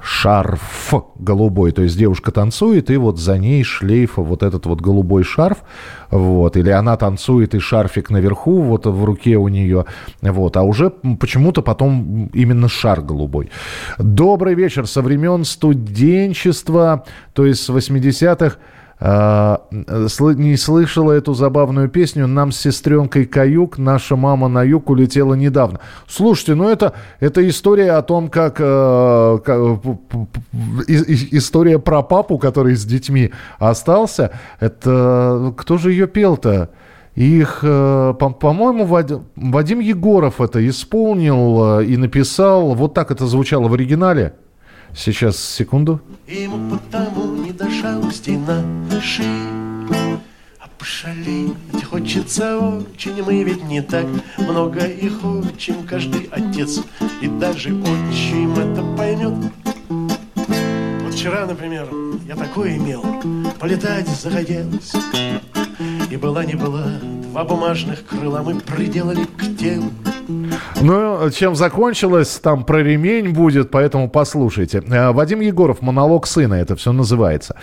шарф 0.07 0.93
голубой, 1.19 1.71
то 1.73 1.81
есть 1.81 1.97
девушка 1.97 2.31
танцует, 2.31 2.89
и 2.89 2.95
вот 2.95 3.19
за 3.19 3.37
ней 3.37 3.63
шлейф 3.63 4.13
вот 4.15 4.41
этот 4.41 4.65
вот 4.65 4.79
голубой 4.79 5.23
шарф, 5.23 5.57
вот, 6.09 6.55
или 6.55 6.69
она 6.69 6.95
танцует, 6.95 7.53
и 7.53 7.59
шарфик 7.59 8.09
наверху, 8.09 8.61
вот 8.61 8.85
в 8.85 9.03
руке 9.03 9.35
у 9.35 9.49
нее, 9.49 9.85
вот, 10.21 10.55
а 10.55 10.63
уже 10.63 10.89
почему-то 10.89 11.61
потом 11.61 12.29
именно 12.33 12.69
шар 12.69 13.01
голубой. 13.01 13.51
Добрый 13.97 14.55
вечер, 14.55 14.87
со 14.87 15.01
времен 15.01 15.43
студенчества, 15.43 17.03
то 17.33 17.45
есть 17.45 17.61
с 17.61 17.69
80-х, 17.69 18.55
а, 18.55 18.55
сл- 18.55 18.57
не 18.99 20.57
слышала 20.57 21.11
эту 21.11 21.33
забавную 21.33 21.89
песню. 21.89 22.27
Нам 22.27 22.51
с 22.51 22.57
сестренкой 22.57 23.25
Каюк, 23.25 23.77
наша 23.77 24.15
мама 24.15 24.47
на 24.47 24.63
юг 24.63 24.89
улетела 24.89 25.35
недавно. 25.35 25.79
Слушайте, 26.07 26.55
ну 26.55 26.67
это, 26.69 26.93
это 27.19 27.47
история 27.47 27.91
о 27.93 28.01
том, 28.01 28.27
как, 28.29 28.55
э, 28.59 29.39
как- 29.45 29.79
история 30.87 31.79
про 31.79 32.01
папу, 32.01 32.37
который 32.37 32.75
с 32.75 32.85
детьми 32.85 33.31
остался. 33.59 34.31
Это 34.59 35.53
кто 35.57 35.77
же 35.77 35.91
ее 35.91 36.07
пел-то? 36.07 36.69
Их, 37.15 37.59
э, 37.63 38.13
по- 38.19 38.29
по-моему, 38.29 38.85
Вад- 38.85 39.21
Вадим 39.35 39.79
Егоров 39.79 40.39
это 40.39 40.67
исполнил 40.67 41.79
э, 41.79 41.85
и 41.85 41.97
написал. 41.97 42.75
Вот 42.75 42.93
так 42.93 43.09
это 43.09 43.25
звучало 43.25 43.67
в 43.67 43.73
оригинале. 43.73 44.33
Сейчас, 44.95 45.37
секунду. 45.37 45.99
Ему 46.27 46.77
потому 46.77 47.26
до 47.67 47.73
жалости 47.73 48.31
нашей 48.31 49.25
А 50.59 50.67
пошалить 50.77 51.83
хочется 51.89 52.57
очень 52.59 53.23
Мы 53.23 53.43
ведь 53.43 53.63
не 53.63 53.81
так 53.81 54.05
много 54.37 54.85
их 54.85 55.23
учим. 55.23 55.85
Каждый 55.87 56.29
отец 56.31 56.81
и 57.21 57.27
даже 57.27 57.69
отчим 57.69 58.53
это 58.53 58.83
поймет. 58.97 59.33
Вот 59.89 61.13
вчера, 61.13 61.45
например, 61.45 61.87
я 62.27 62.35
такое 62.35 62.77
имел. 62.77 63.03
Полетать 63.59 64.07
захотелось 64.07 64.93
И 66.09 66.15
была 66.15 66.45
не 66.45 66.55
была. 66.55 66.85
Два 67.31 67.43
бумажных 67.43 68.05
крыла 68.05 68.43
мы 68.43 68.55
приделали 68.55 69.25
к 69.25 69.57
телу 69.57 69.91
Ну, 70.81 71.29
чем 71.31 71.55
закончилось, 71.55 72.39
там 72.43 72.63
про 72.63 72.83
ремень 72.83 73.33
будет, 73.33 73.71
поэтому 73.71 74.09
послушайте. 74.09 74.83
Э, 74.89 75.11
Вадим 75.11 75.41
Егоров, 75.41 75.81
монолог 75.81 76.27
сына, 76.27 76.55
это 76.55 76.75
все 76.75 76.91
называется. 76.91 77.55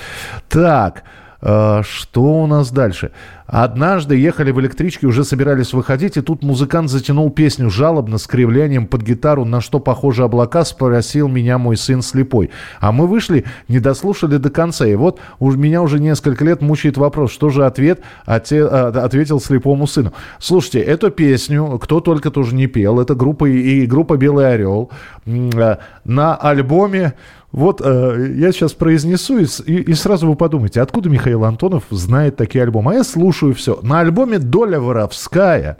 Так, 0.49 1.05
э, 1.43 1.83
что 1.83 2.23
у 2.23 2.47
нас 2.47 2.71
дальше? 2.71 3.11
Однажды 3.47 4.16
ехали 4.16 4.53
в 4.53 4.61
электричке, 4.61 5.07
уже 5.07 5.22
собирались 5.22 5.74
выходить, 5.74 6.16
и 6.16 6.22
тут 6.22 6.42
музыкант 6.42 6.88
затянул 6.88 7.30
песню 7.30 7.68
жалобно, 7.68 8.16
с 8.16 8.26
кривлянием 8.26 8.86
под 8.86 9.03
гитару, 9.03 9.45
на 9.45 9.61
что 9.61 9.80
похожи 9.80 10.24
облака, 10.24 10.64
спросил 10.64 11.28
меня 11.28 11.59
мой 11.59 11.76
сын 11.76 12.01
слепой. 12.01 12.51
А 12.80 12.90
мы 12.90 13.07
вышли, 13.07 13.45
не 13.68 13.80
дослушали 13.80 14.38
до 14.38 14.49
конца, 14.49 14.86
и 14.86 14.95
вот 14.95 15.20
уж 15.38 15.57
меня 15.57 15.82
уже 15.82 16.01
несколько 16.01 16.45
лет 16.45 16.62
мучает 16.62 16.97
вопрос, 16.97 17.32
что 17.32 17.51
же 17.51 17.66
ответ 17.66 18.01
оте- 18.26 18.66
а, 18.66 18.88
ответил 18.88 19.40
слепому 19.40 19.86
сыну. 19.86 20.12
Слушайте, 20.38 20.80
эту 20.80 21.11
песню 21.11 21.78
кто 21.82 22.01
только 22.01 22.30
тоже 22.30 22.55
не 22.55 22.66
пел, 22.66 22.99
это 22.99 23.14
группа 23.14 23.45
и, 23.45 23.84
группа 23.86 24.16
«Белый 24.16 24.53
орел» 24.55 24.90
э, 25.26 25.76
на 26.05 26.34
альбоме 26.34 27.14
вот 27.53 27.80
э, 27.84 28.32
я 28.36 28.51
сейчас 28.51 28.72
произнесу, 28.72 29.38
и, 29.38 29.45
и- 29.45 29.95
сразу 29.95 30.26
вы 30.28 30.34
подумаете, 30.34 30.80
откуда 30.80 31.09
Михаил 31.09 31.45
Антонов 31.45 31.84
знает 31.90 32.34
такие 32.34 32.64
альбомы? 32.64 32.90
А 32.90 32.95
я 32.97 33.05
слушаю 33.05 33.34
все. 33.53 33.80
На 33.82 34.01
альбоме 34.01 34.39
«Доля 34.39 34.80
воровская» 34.80 35.78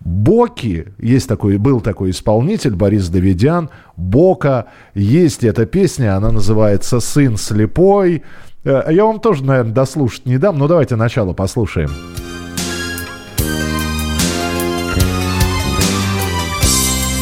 Боки, 0.00 0.88
есть 0.98 1.28
такой, 1.28 1.56
был 1.56 1.80
такой 1.80 2.10
исполнитель, 2.10 2.74
Борис 2.74 3.08
Давидян, 3.08 3.70
Бока, 3.96 4.66
есть 4.94 5.44
эта 5.44 5.64
песня, 5.64 6.16
она 6.16 6.30
называется 6.30 7.00
«Сын 7.00 7.38
слепой». 7.38 8.22
Э, 8.64 8.82
Я 8.90 9.06
вам 9.06 9.18
тоже, 9.18 9.44
наверное, 9.44 9.72
дослушать 9.72 10.26
не 10.26 10.36
дам, 10.36 10.58
но 10.58 10.68
давайте 10.68 10.96
начало 10.96 11.32
послушаем. 11.32 11.90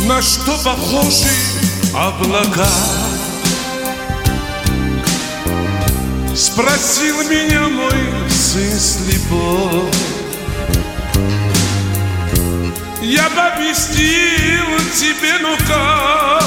На 0.09 0.21
что 0.21 0.53
похожи 0.65 1.31
облака? 1.95 3.12
Спросил 6.35 7.23
меня 7.29 7.69
мой 7.69 8.31
сын 8.31 8.79
слепой. 8.79 9.91
Я 13.03 13.29
бы 13.29 13.41
объяснил 13.41 14.65
тебе, 14.95 15.39
ну 15.43 15.55
как? 15.69 16.43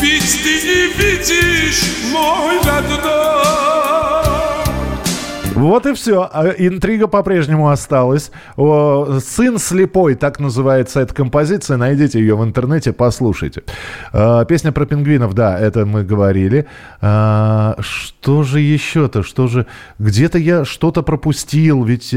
Ведь 0.00 0.42
ты 0.42 0.62
не 0.62 0.86
видишь 0.94 1.82
мой 2.10 2.58
родной. 2.62 3.87
Вот 5.58 5.86
и 5.86 5.92
все. 5.94 6.28
А 6.32 6.46
Интрига 6.50 7.08
по-прежнему 7.08 7.68
осталась. 7.68 8.30
Сын 8.56 9.58
слепой, 9.58 10.14
так 10.14 10.38
называется 10.38 11.00
эта 11.00 11.12
композиция. 11.12 11.76
Найдите 11.76 12.20
ее 12.20 12.36
в 12.36 12.44
интернете, 12.44 12.92
послушайте. 12.92 13.64
А, 14.12 14.44
Песня 14.44 14.70
про 14.70 14.86
пингвинов, 14.86 15.34
да, 15.34 15.58
это 15.58 15.84
мы 15.84 16.04
говорили. 16.04 16.66
А, 17.00 17.76
Что 17.80 18.44
же 18.44 18.60
еще-то? 18.60 19.24
Что 19.24 19.48
же... 19.48 19.66
Где-то 19.98 20.38
я 20.38 20.64
что-то 20.64 21.02
пропустил, 21.02 21.82
ведь... 21.82 22.14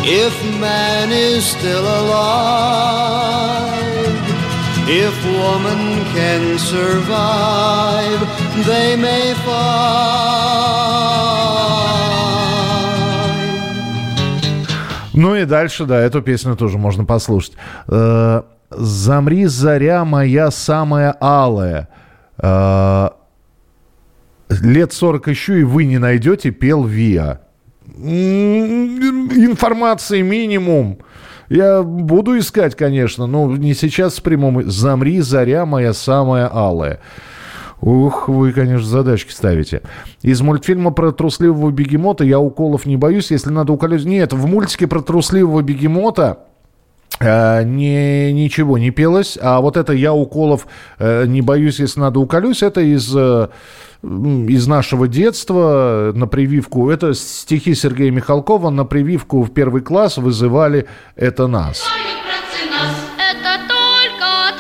if 0.06 0.60
man 0.60 1.12
is 1.12 1.46
still 1.46 1.82
alive, 1.82 3.34
if 4.88 5.14
woman 5.26 6.04
can 6.14 6.58
survive, 6.60 8.20
they 8.66 8.96
may 8.98 9.34
find. 9.46 10.64
Ну 15.14 15.36
и 15.36 15.46
дальше, 15.46 15.86
да, 15.86 16.00
эту 16.00 16.22
песню 16.22 16.56
тоже 16.56 16.78
можно 16.78 17.06
послушать. 17.06 17.54
Э, 17.88 18.42
«Замри, 18.72 19.46
заря 19.46 20.04
моя 20.06 20.52
самая 20.52 21.16
алая». 21.20 21.88
Э, 22.40 23.10
Лет 24.62 24.94
40 24.94 25.28
еще 25.28 25.60
и 25.60 25.64
вы 25.64 25.86
не 25.86 25.98
найдете, 25.98 26.52
пел 26.52 26.84
Виа. 26.84 27.40
Информации 29.36 30.22
минимум. 30.22 30.98
Я 31.50 31.84
буду 31.84 32.38
искать, 32.40 32.76
конечно, 32.76 33.28
но 33.28 33.56
не 33.56 33.74
сейчас 33.74 34.16
с 34.16 34.20
прямом. 34.20 34.64
«Замри, 34.70 35.20
заря 35.22 35.66
моя 35.66 35.94
самая 35.94 36.48
алая». 36.48 37.00
Ух, 37.84 38.30
вы, 38.30 38.54
конечно, 38.54 38.88
задачки 38.88 39.32
ставите. 39.34 39.82
Из 40.22 40.40
мультфильма 40.40 40.92
про 40.92 41.12
трусливого 41.12 41.70
бегемота 41.70 42.24
я 42.24 42.40
уколов 42.40 42.86
не 42.86 42.96
боюсь, 42.96 43.30
если 43.30 43.50
надо 43.50 43.74
уколоть. 43.74 44.06
Нет, 44.06 44.32
в 44.32 44.46
мультике 44.46 44.88
про 44.88 45.02
трусливого 45.02 45.62
бегемота 45.62 46.40
э, 47.20 47.64
не, 47.66 48.32
ничего 48.32 48.78
не 48.78 48.92
пелось. 48.92 49.38
А 49.42 49.60
вот 49.60 49.76
это 49.76 49.92
«Я 49.92 50.14
уколов 50.14 50.66
э, 50.98 51.26
не 51.26 51.42
боюсь, 51.42 51.82
если 51.82 52.00
надо 52.00 52.22
уколюсь» 52.22 52.64
это 52.64 52.80
из, 52.80 53.14
э, 53.14 53.50
из 54.04 54.68
нашего 54.68 55.08
детства 55.08 56.12
на 56.14 56.28
прививку. 56.28 56.90
Это 56.90 57.14
стихи 57.14 57.74
Сергея 57.74 58.12
Михалкова. 58.12 58.70
На 58.70 58.84
прививку 58.84 59.44
в 59.44 59.54
первый 59.54 59.82
класс 59.82 60.18
вызывали 60.18 60.88
«Это 61.16 61.48
нас». 61.48 61.84
Это 63.18 63.60
только 63.68 64.54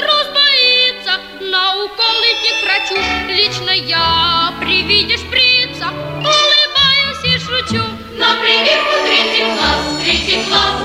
улыбаюсь 6.21 7.35
и 7.35 7.39
шучу. 7.39 7.83
На 8.17 8.35
прививку 8.41 8.95
третий 9.05 9.43
класс, 9.43 9.99
третий 10.01 10.47
класс, 10.47 10.82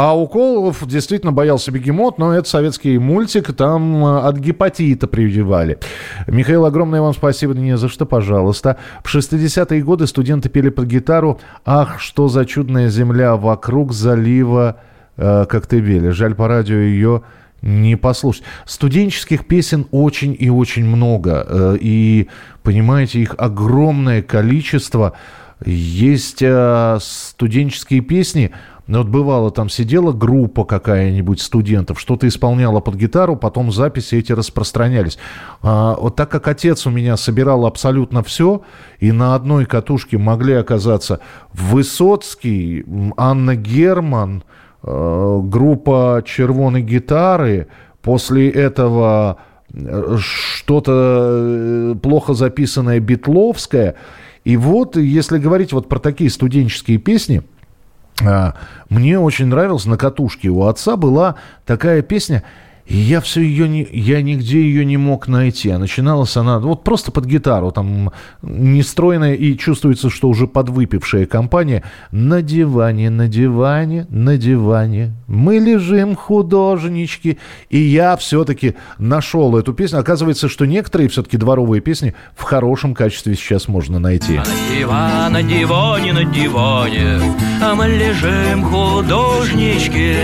А 0.00 0.16
уколов 0.16 0.86
действительно 0.86 1.32
боялся 1.32 1.72
бегемот, 1.72 2.18
но 2.18 2.32
это 2.32 2.48
советский 2.48 2.98
мультик, 2.98 3.52
там 3.52 4.04
э, 4.04 4.20
от 4.20 4.38
гепатита 4.38 5.08
прививали. 5.08 5.80
Михаил, 6.28 6.66
огромное 6.66 7.00
вам 7.00 7.12
спасибо, 7.14 7.52
не 7.54 7.76
за 7.76 7.88
что, 7.88 8.06
пожалуйста. 8.06 8.76
В 9.02 9.12
60-е 9.12 9.82
годы 9.82 10.06
студенты 10.06 10.50
пели 10.50 10.68
под 10.68 10.84
гитару 10.84 11.40
«Ах, 11.64 11.98
что 11.98 12.28
за 12.28 12.46
чудная 12.46 12.90
земля 12.90 13.34
вокруг 13.34 13.92
залива 13.92 14.76
э, 15.16 15.46
Коктебеля». 15.46 16.12
Жаль, 16.12 16.36
по 16.36 16.46
радио 16.46 16.76
ее 16.76 17.22
не 17.60 17.96
послушать. 17.96 18.44
Студенческих 18.66 19.48
песен 19.48 19.88
очень 19.90 20.36
и 20.38 20.48
очень 20.48 20.84
много. 20.84 21.44
э, 21.44 21.76
И, 21.80 22.28
понимаете, 22.62 23.18
их 23.18 23.34
огромное 23.36 24.22
количество. 24.22 25.14
Есть 25.66 26.40
э, 26.40 26.98
студенческие 27.00 28.00
песни, 28.00 28.52
ну, 28.88 28.98
вот 28.98 29.08
бывало, 29.08 29.50
там 29.50 29.68
сидела 29.68 30.12
группа 30.12 30.64
какая-нибудь 30.64 31.42
студентов, 31.42 32.00
что-то 32.00 32.26
исполняла 32.26 32.80
под 32.80 32.94
гитару, 32.94 33.36
потом 33.36 33.70
записи 33.70 34.14
эти 34.14 34.32
распространялись. 34.32 35.18
А, 35.60 35.94
вот 35.94 36.16
так 36.16 36.30
как 36.30 36.48
отец 36.48 36.86
у 36.86 36.90
меня 36.90 37.18
собирал 37.18 37.66
абсолютно 37.66 38.22
все, 38.22 38.62
и 38.98 39.12
на 39.12 39.34
одной 39.34 39.66
катушке 39.66 40.16
могли 40.16 40.54
оказаться 40.54 41.20
Высоцкий, 41.52 42.86
Анна 43.18 43.56
Герман, 43.56 44.42
э, 44.82 45.40
группа 45.44 46.22
«Червоной 46.24 46.80
гитары», 46.80 47.68
после 48.00 48.48
этого 48.48 49.36
э, 49.70 50.16
что-то 50.18 50.92
э, 50.94 51.94
плохо 52.02 52.32
записанное 52.32 53.00
битловское. 53.00 53.96
И 54.44 54.56
вот, 54.56 54.96
если 54.96 55.36
говорить 55.36 55.74
вот 55.74 55.90
про 55.90 55.98
такие 55.98 56.30
студенческие 56.30 56.96
песни, 56.96 57.42
мне 58.88 59.18
очень 59.18 59.46
нравилось 59.46 59.86
на 59.86 59.96
катушке 59.96 60.48
у 60.48 60.64
отца 60.64 60.96
была 60.96 61.36
такая 61.66 62.02
песня, 62.02 62.42
и 62.88 62.96
я 62.96 63.20
все 63.20 63.42
ее 63.42 63.68
не, 63.68 63.86
я 63.92 64.22
нигде 64.22 64.62
ее 64.62 64.84
не 64.84 64.96
мог 64.96 65.28
найти. 65.28 65.68
А 65.68 65.78
начиналась 65.78 66.36
она 66.38 66.58
вот 66.58 66.84
просто 66.84 67.12
под 67.12 67.26
гитару, 67.26 67.70
там 67.70 68.12
нестройная 68.40 69.34
и 69.34 69.58
чувствуется, 69.58 70.08
что 70.08 70.28
уже 70.28 70.46
подвыпившая 70.46 71.26
компания. 71.26 71.84
На 72.12 72.40
диване, 72.40 73.10
на 73.10 73.28
диване, 73.28 74.06
на 74.08 74.38
диване 74.38 75.12
мы 75.26 75.58
лежим 75.58 76.16
художнички. 76.16 77.38
И 77.68 77.78
я 77.78 78.16
все-таки 78.16 78.74
нашел 78.98 79.54
эту 79.58 79.74
песню. 79.74 79.98
Оказывается, 79.98 80.48
что 80.48 80.64
некоторые 80.64 81.10
все-таки 81.10 81.36
дворовые 81.36 81.82
песни 81.82 82.14
в 82.34 82.42
хорошем 82.44 82.94
качестве 82.94 83.34
сейчас 83.34 83.68
можно 83.68 83.98
найти. 83.98 84.40
Диван, 84.78 85.34
на 85.34 85.42
диване, 85.42 86.14
на 86.14 86.24
диване, 86.24 87.20
а 87.62 87.74
мы 87.74 87.86
лежим 87.86 88.64
художнички. 88.64 90.14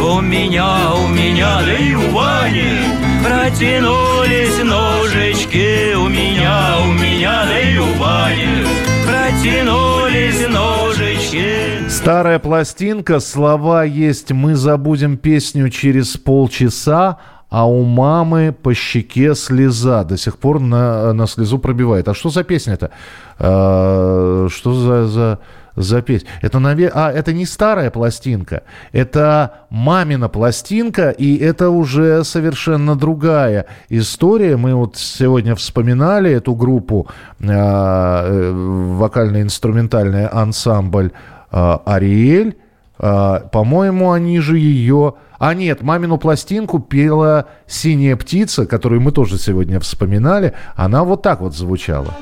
У 0.00 0.20
меня, 0.22 0.94
у 0.94 1.08
меня, 1.08 1.60
и 1.76 1.94
у 1.94 2.10
Вани 2.10 2.78
протянулись 3.22 4.62
ножички. 4.62 5.94
У 5.94 6.08
меня, 6.08 6.76
у 6.86 6.92
меня, 6.92 7.44
да 7.46 7.60
и 7.60 7.78
у 7.78 7.86
Вани 7.98 8.66
протянулись 9.06 10.48
ножички. 10.48 11.88
Старая 11.88 12.38
пластинка, 12.38 13.20
слова 13.20 13.84
есть 13.84 14.32
«Мы 14.32 14.54
забудем 14.54 15.16
песню 15.16 15.68
через 15.68 16.16
полчаса», 16.16 17.18
а 17.50 17.68
у 17.68 17.84
мамы 17.84 18.52
по 18.52 18.74
щеке 18.74 19.36
слеза. 19.36 20.02
До 20.02 20.16
сих 20.16 20.38
пор 20.38 20.58
на, 20.58 21.12
на 21.12 21.28
слезу 21.28 21.58
пробивает. 21.58 22.08
А 22.08 22.14
что 22.14 22.28
за 22.28 22.42
песня-то? 22.42 22.90
А, 23.38 24.48
что 24.50 24.74
за, 24.74 25.06
за, 25.06 25.38
за 25.76 26.02
песня? 26.02 26.28
Это, 26.42 26.58
наве... 26.58 26.90
а, 26.92 27.10
это 27.10 27.32
не 27.32 27.46
старая 27.46 27.90
пластинка. 27.90 28.62
Это 28.92 29.66
мамина 29.70 30.28
пластинка, 30.28 31.10
и 31.10 31.36
это 31.36 31.70
уже 31.70 32.24
совершенно 32.24 32.96
другая 32.96 33.66
история. 33.88 34.56
Мы 34.56 34.74
вот 34.74 34.96
сегодня 34.96 35.54
вспоминали 35.54 36.30
эту 36.30 36.54
группу, 36.54 37.08
а, 37.40 38.24
э, 38.26 38.52
вокально-инструментальный 38.52 40.26
ансамбль 40.26 41.12
а, 41.50 41.82
«Ариэль». 41.84 42.56
А, 42.98 43.40
по-моему, 43.40 44.12
они 44.12 44.40
же 44.40 44.58
ее... 44.58 45.14
А 45.38 45.52
нет, 45.52 45.82
мамину 45.82 46.16
пластинку 46.16 46.78
пела 46.78 47.46
«Синяя 47.66 48.16
птица», 48.16 48.66
которую 48.66 49.00
мы 49.00 49.12
тоже 49.12 49.36
сегодня 49.38 49.80
вспоминали. 49.80 50.54
Она 50.74 51.04
вот 51.04 51.22
так 51.22 51.40
вот 51.40 51.54
звучала. 51.54 52.14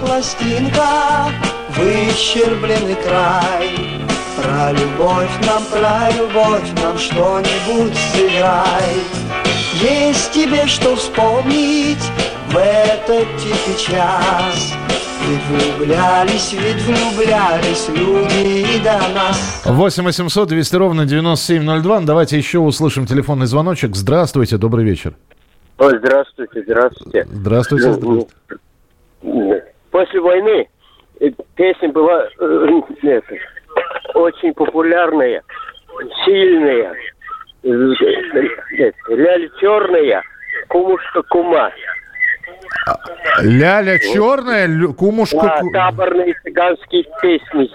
пластинка, 0.00 1.28
выщербленный 1.78 2.96
край. 2.96 3.98
Про 4.36 4.72
любовь 4.72 5.30
нам, 5.46 5.64
про 5.64 6.10
любовь 6.16 6.70
нам 6.82 6.96
что-нибудь 6.98 7.96
сыграй. 8.12 9.02
Есть 9.80 10.32
тебе 10.32 10.66
что 10.66 10.96
вспомнить 10.96 12.02
в 12.50 12.56
этот 12.56 13.26
тихий 13.38 13.92
час. 13.92 14.74
Ведь 15.26 15.44
влюблялись, 15.78 16.52
ведь 16.52 16.82
влюблялись 16.84 17.88
люди 17.88 18.76
и 18.76 18.82
до 18.82 18.98
нас. 19.14 19.62
8 19.66 20.04
800 20.04 20.48
200 20.48 20.76
ровно 20.76 21.04
9702. 21.04 22.00
Давайте 22.00 22.38
еще 22.38 22.60
услышим 22.60 23.06
телефонный 23.06 23.46
звоночек. 23.46 23.94
Здравствуйте, 23.94 24.56
добрый 24.56 24.84
вечер. 24.84 25.14
Ой, 25.78 25.98
здравствуйте, 25.98 26.62
здравствуйте. 26.62 27.26
Здравствуйте. 27.30 27.98
Ну, 28.00 28.28
После 29.90 30.20
войны 30.20 30.68
песня 31.56 31.88
была 31.90 32.28
э, 32.38 32.80
это, 33.02 33.34
очень 34.14 34.52
популярная, 34.54 35.42
сильная, 36.24 36.94
э, 37.62 37.68
э, 37.68 38.92
ляли 39.08 39.50
черная, 39.60 40.22
кумушка 40.68 41.22
кума. 41.22 41.70
Ляля 43.40 43.98
черная, 43.98 44.66
лю- 44.66 44.94
кумушка... 44.94 45.36
Да, 45.42 45.60
таборные 45.72 46.34
цыганские 46.42 47.04
песни, 47.22 47.70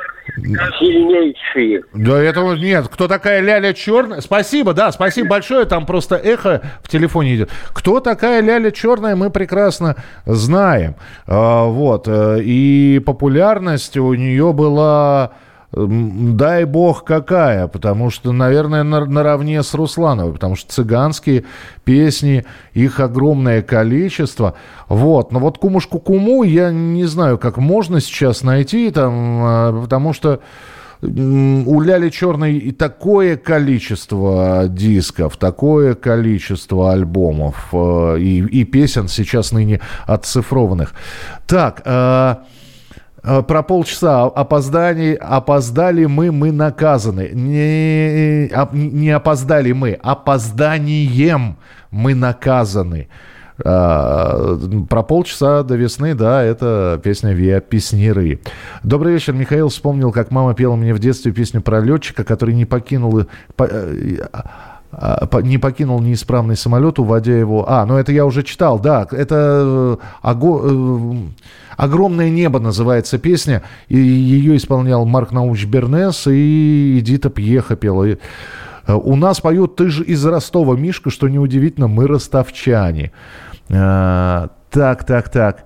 сильнейшие. 0.79 1.83
Да 1.93 2.21
этого 2.21 2.53
нет. 2.55 2.87
Кто 2.91 3.07
такая 3.07 3.39
Ляля 3.41 3.73
Черная? 3.73 4.21
Спасибо, 4.21 4.73
да, 4.73 4.91
спасибо 4.91 5.29
большое. 5.29 5.65
Там 5.65 5.85
просто 5.85 6.15
эхо 6.15 6.61
в 6.81 6.89
телефоне 6.89 7.35
идет. 7.35 7.49
Кто 7.73 7.99
такая 7.99 8.41
Ляля 8.41 8.71
Черная, 8.71 9.15
мы 9.15 9.29
прекрасно 9.29 9.95
знаем. 10.25 10.95
А, 11.27 11.65
вот. 11.65 12.07
э, 12.07 12.39
И 12.43 12.99
популярность 13.05 13.95
у 13.97 14.13
нее 14.13 14.51
была 14.53 15.31
дай 15.75 16.65
бог 16.65 17.03
какая, 17.03 17.67
потому 17.67 18.09
что, 18.09 18.31
наверное, 18.31 18.83
на- 18.83 19.05
наравне 19.05 19.63
с 19.63 19.73
Руслановой, 19.73 20.33
потому 20.33 20.55
что 20.55 20.71
цыганские 20.71 21.45
песни, 21.83 22.45
их 22.73 22.99
огромное 22.99 23.61
количество. 23.61 24.55
Вот, 24.87 25.31
но 25.31 25.39
вот 25.39 25.57
кумушку 25.57 25.99
куму 25.99 26.43
я 26.43 26.71
не 26.71 27.05
знаю, 27.05 27.37
как 27.37 27.57
можно 27.57 27.99
сейчас 27.99 28.43
найти 28.43 28.91
там, 28.91 29.13
а, 29.43 29.81
потому 29.81 30.13
что 30.13 30.39
у 31.01 31.81
Ляли 31.81 32.09
Черной 32.09 32.53
и 32.53 32.71
такое 32.71 33.35
количество 33.35 34.67
дисков, 34.69 35.35
такое 35.35 35.95
количество 35.95 36.93
альбомов 36.93 37.67
э, 37.73 38.19
и, 38.19 38.37
и 38.39 38.63
песен 38.63 39.09
сейчас 39.09 39.51
ныне 39.51 39.81
отцифрованных. 40.05 40.93
Так, 41.45 41.81
Э, 41.83 42.35
Про 43.23 43.63
полчаса 43.63 44.23
опозданий, 44.23 45.13
опоздали 45.13 46.05
мы, 46.05 46.31
мы 46.33 46.51
наказаны. 46.51 47.29
Не, 47.33 48.49
не 48.73 49.09
опоздали 49.11 49.71
мы, 49.71 49.93
опозданием 49.93 51.55
мы 51.89 52.15
наказаны. 52.15 53.07
А, 53.63 54.57
Про 54.89 55.03
полчаса 55.03 55.63
до 55.63 55.75
весны, 55.75 56.15
да, 56.15 56.43
это 56.43 56.99
песня 57.01 57.31
Виа 57.31 57.61
Песниры. 57.61 58.41
Добрый 58.83 59.13
вечер, 59.13 59.33
Михаил. 59.33 59.69
Вспомнил, 59.69 60.11
как 60.11 60.31
мама 60.31 60.53
пела 60.53 60.75
мне 60.75 60.93
в 60.93 60.99
детстве 60.99 61.31
песню 61.31 61.61
про 61.61 61.79
летчика, 61.79 62.23
который 62.23 62.55
не 62.55 62.65
покинул... 62.65 63.25
э, 64.93 65.27
а, 65.31 65.41
не 65.41 65.57
покинул 65.57 65.99
неисправный 66.01 66.55
самолет, 66.55 66.99
уводя 66.99 67.37
его... 67.37 67.65
А, 67.69 67.85
ну 67.85 67.97
это 67.97 68.11
я 68.11 68.25
уже 68.25 68.43
читал, 68.43 68.79
да. 68.79 69.07
Это 69.11 69.35
э, 69.35 69.97
ого- 70.21 70.61
э, 70.63 71.15
«Огромное 71.77 72.29
небо» 72.29 72.59
называется 72.59 73.17
песня. 73.17 73.63
И 73.87 73.97
ее 73.97 74.55
исполнял 74.57 75.05
Марк 75.05 75.31
Науч 75.31 75.65
Бернес 75.65 76.27
и 76.27 76.99
Эдита 76.99 77.29
Пьеха 77.29 77.75
пела. 77.75 78.05
Э, 78.05 78.93
У 78.93 79.15
нас 79.15 79.41
поют 79.41 79.75
«Ты 79.75 79.89
же 79.89 80.03
из 80.03 80.25
Ростова, 80.25 80.75
Мишка», 80.75 81.09
что 81.09 81.27
неудивительно, 81.27 81.87
мы 81.87 82.07
ростовчане. 82.07 83.11
А, 83.71 84.49
Так, 84.69 85.03
так, 85.05 85.29
так. 85.29 85.65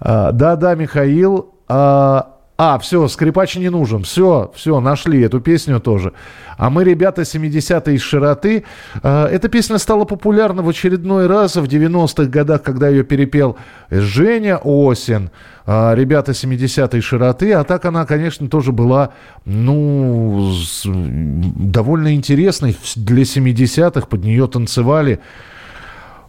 Да-да, 0.00 0.74
Михаил. 0.74 1.54
А, 1.68 2.31
а, 2.64 2.78
все, 2.78 3.08
скрипач 3.08 3.56
не 3.56 3.70
нужен. 3.70 4.04
Все, 4.04 4.52
все, 4.54 4.78
нашли 4.78 5.20
эту 5.22 5.40
песню 5.40 5.80
тоже. 5.80 6.12
А 6.56 6.70
мы, 6.70 6.84
ребята, 6.84 7.22
70-е 7.22 7.96
из 7.96 8.02
широты. 8.02 8.62
А, 9.02 9.26
Эта 9.26 9.48
песня 9.48 9.78
стала 9.78 10.04
популярна 10.04 10.62
в 10.62 10.68
очередной 10.68 11.26
раз 11.26 11.56
в 11.56 11.64
90-х 11.64 12.26
годах, 12.26 12.62
когда 12.62 12.88
ее 12.88 13.02
перепел 13.02 13.56
Женя 13.90 14.60
Осин. 14.62 15.32
А, 15.66 15.94
Ребята 15.94 16.30
70-й 16.30 17.00
широты. 17.00 17.52
А 17.52 17.64
так 17.64 17.84
она, 17.84 18.06
конечно, 18.06 18.48
тоже 18.48 18.70
была, 18.70 19.10
ну, 19.44 20.52
довольно 20.84 22.14
интересной 22.14 22.76
для 22.94 23.24
70-х. 23.24 24.06
Под 24.06 24.22
нее 24.22 24.46
танцевали. 24.46 25.18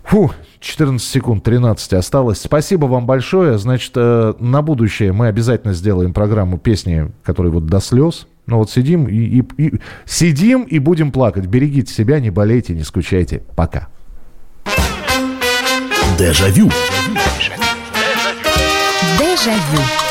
Фу, 0.04 0.32
14 0.64 1.06
секунд, 1.06 1.44
13 1.44 1.94
осталось. 1.94 2.40
Спасибо 2.42 2.86
вам 2.86 3.06
большое. 3.06 3.58
Значит, 3.58 3.92
э, 3.96 4.34
на 4.40 4.62
будущее 4.62 5.12
мы 5.12 5.28
обязательно 5.28 5.74
сделаем 5.74 6.14
программу 6.14 6.58
песни, 6.58 7.12
которые 7.24 7.52
вот 7.52 7.66
до 7.66 7.82
слез. 7.82 8.28
Ну 8.48 8.58
вот 8.60 8.72
сидим 8.72 9.06
и, 9.08 9.14
и- 9.16 9.44
и- 9.58 9.80
сидим 10.06 10.64
и 10.64 10.80
будем 10.80 11.12
плакать. 11.12 11.48
Берегите 11.48 11.94
себя, 11.94 12.20
не 12.22 12.30
болейте, 12.30 12.74
не 12.74 12.84
скучайте. 12.84 13.44
Пока. 13.58 13.90
Дежавю. 16.18 16.70
Дежавю. 19.20 19.82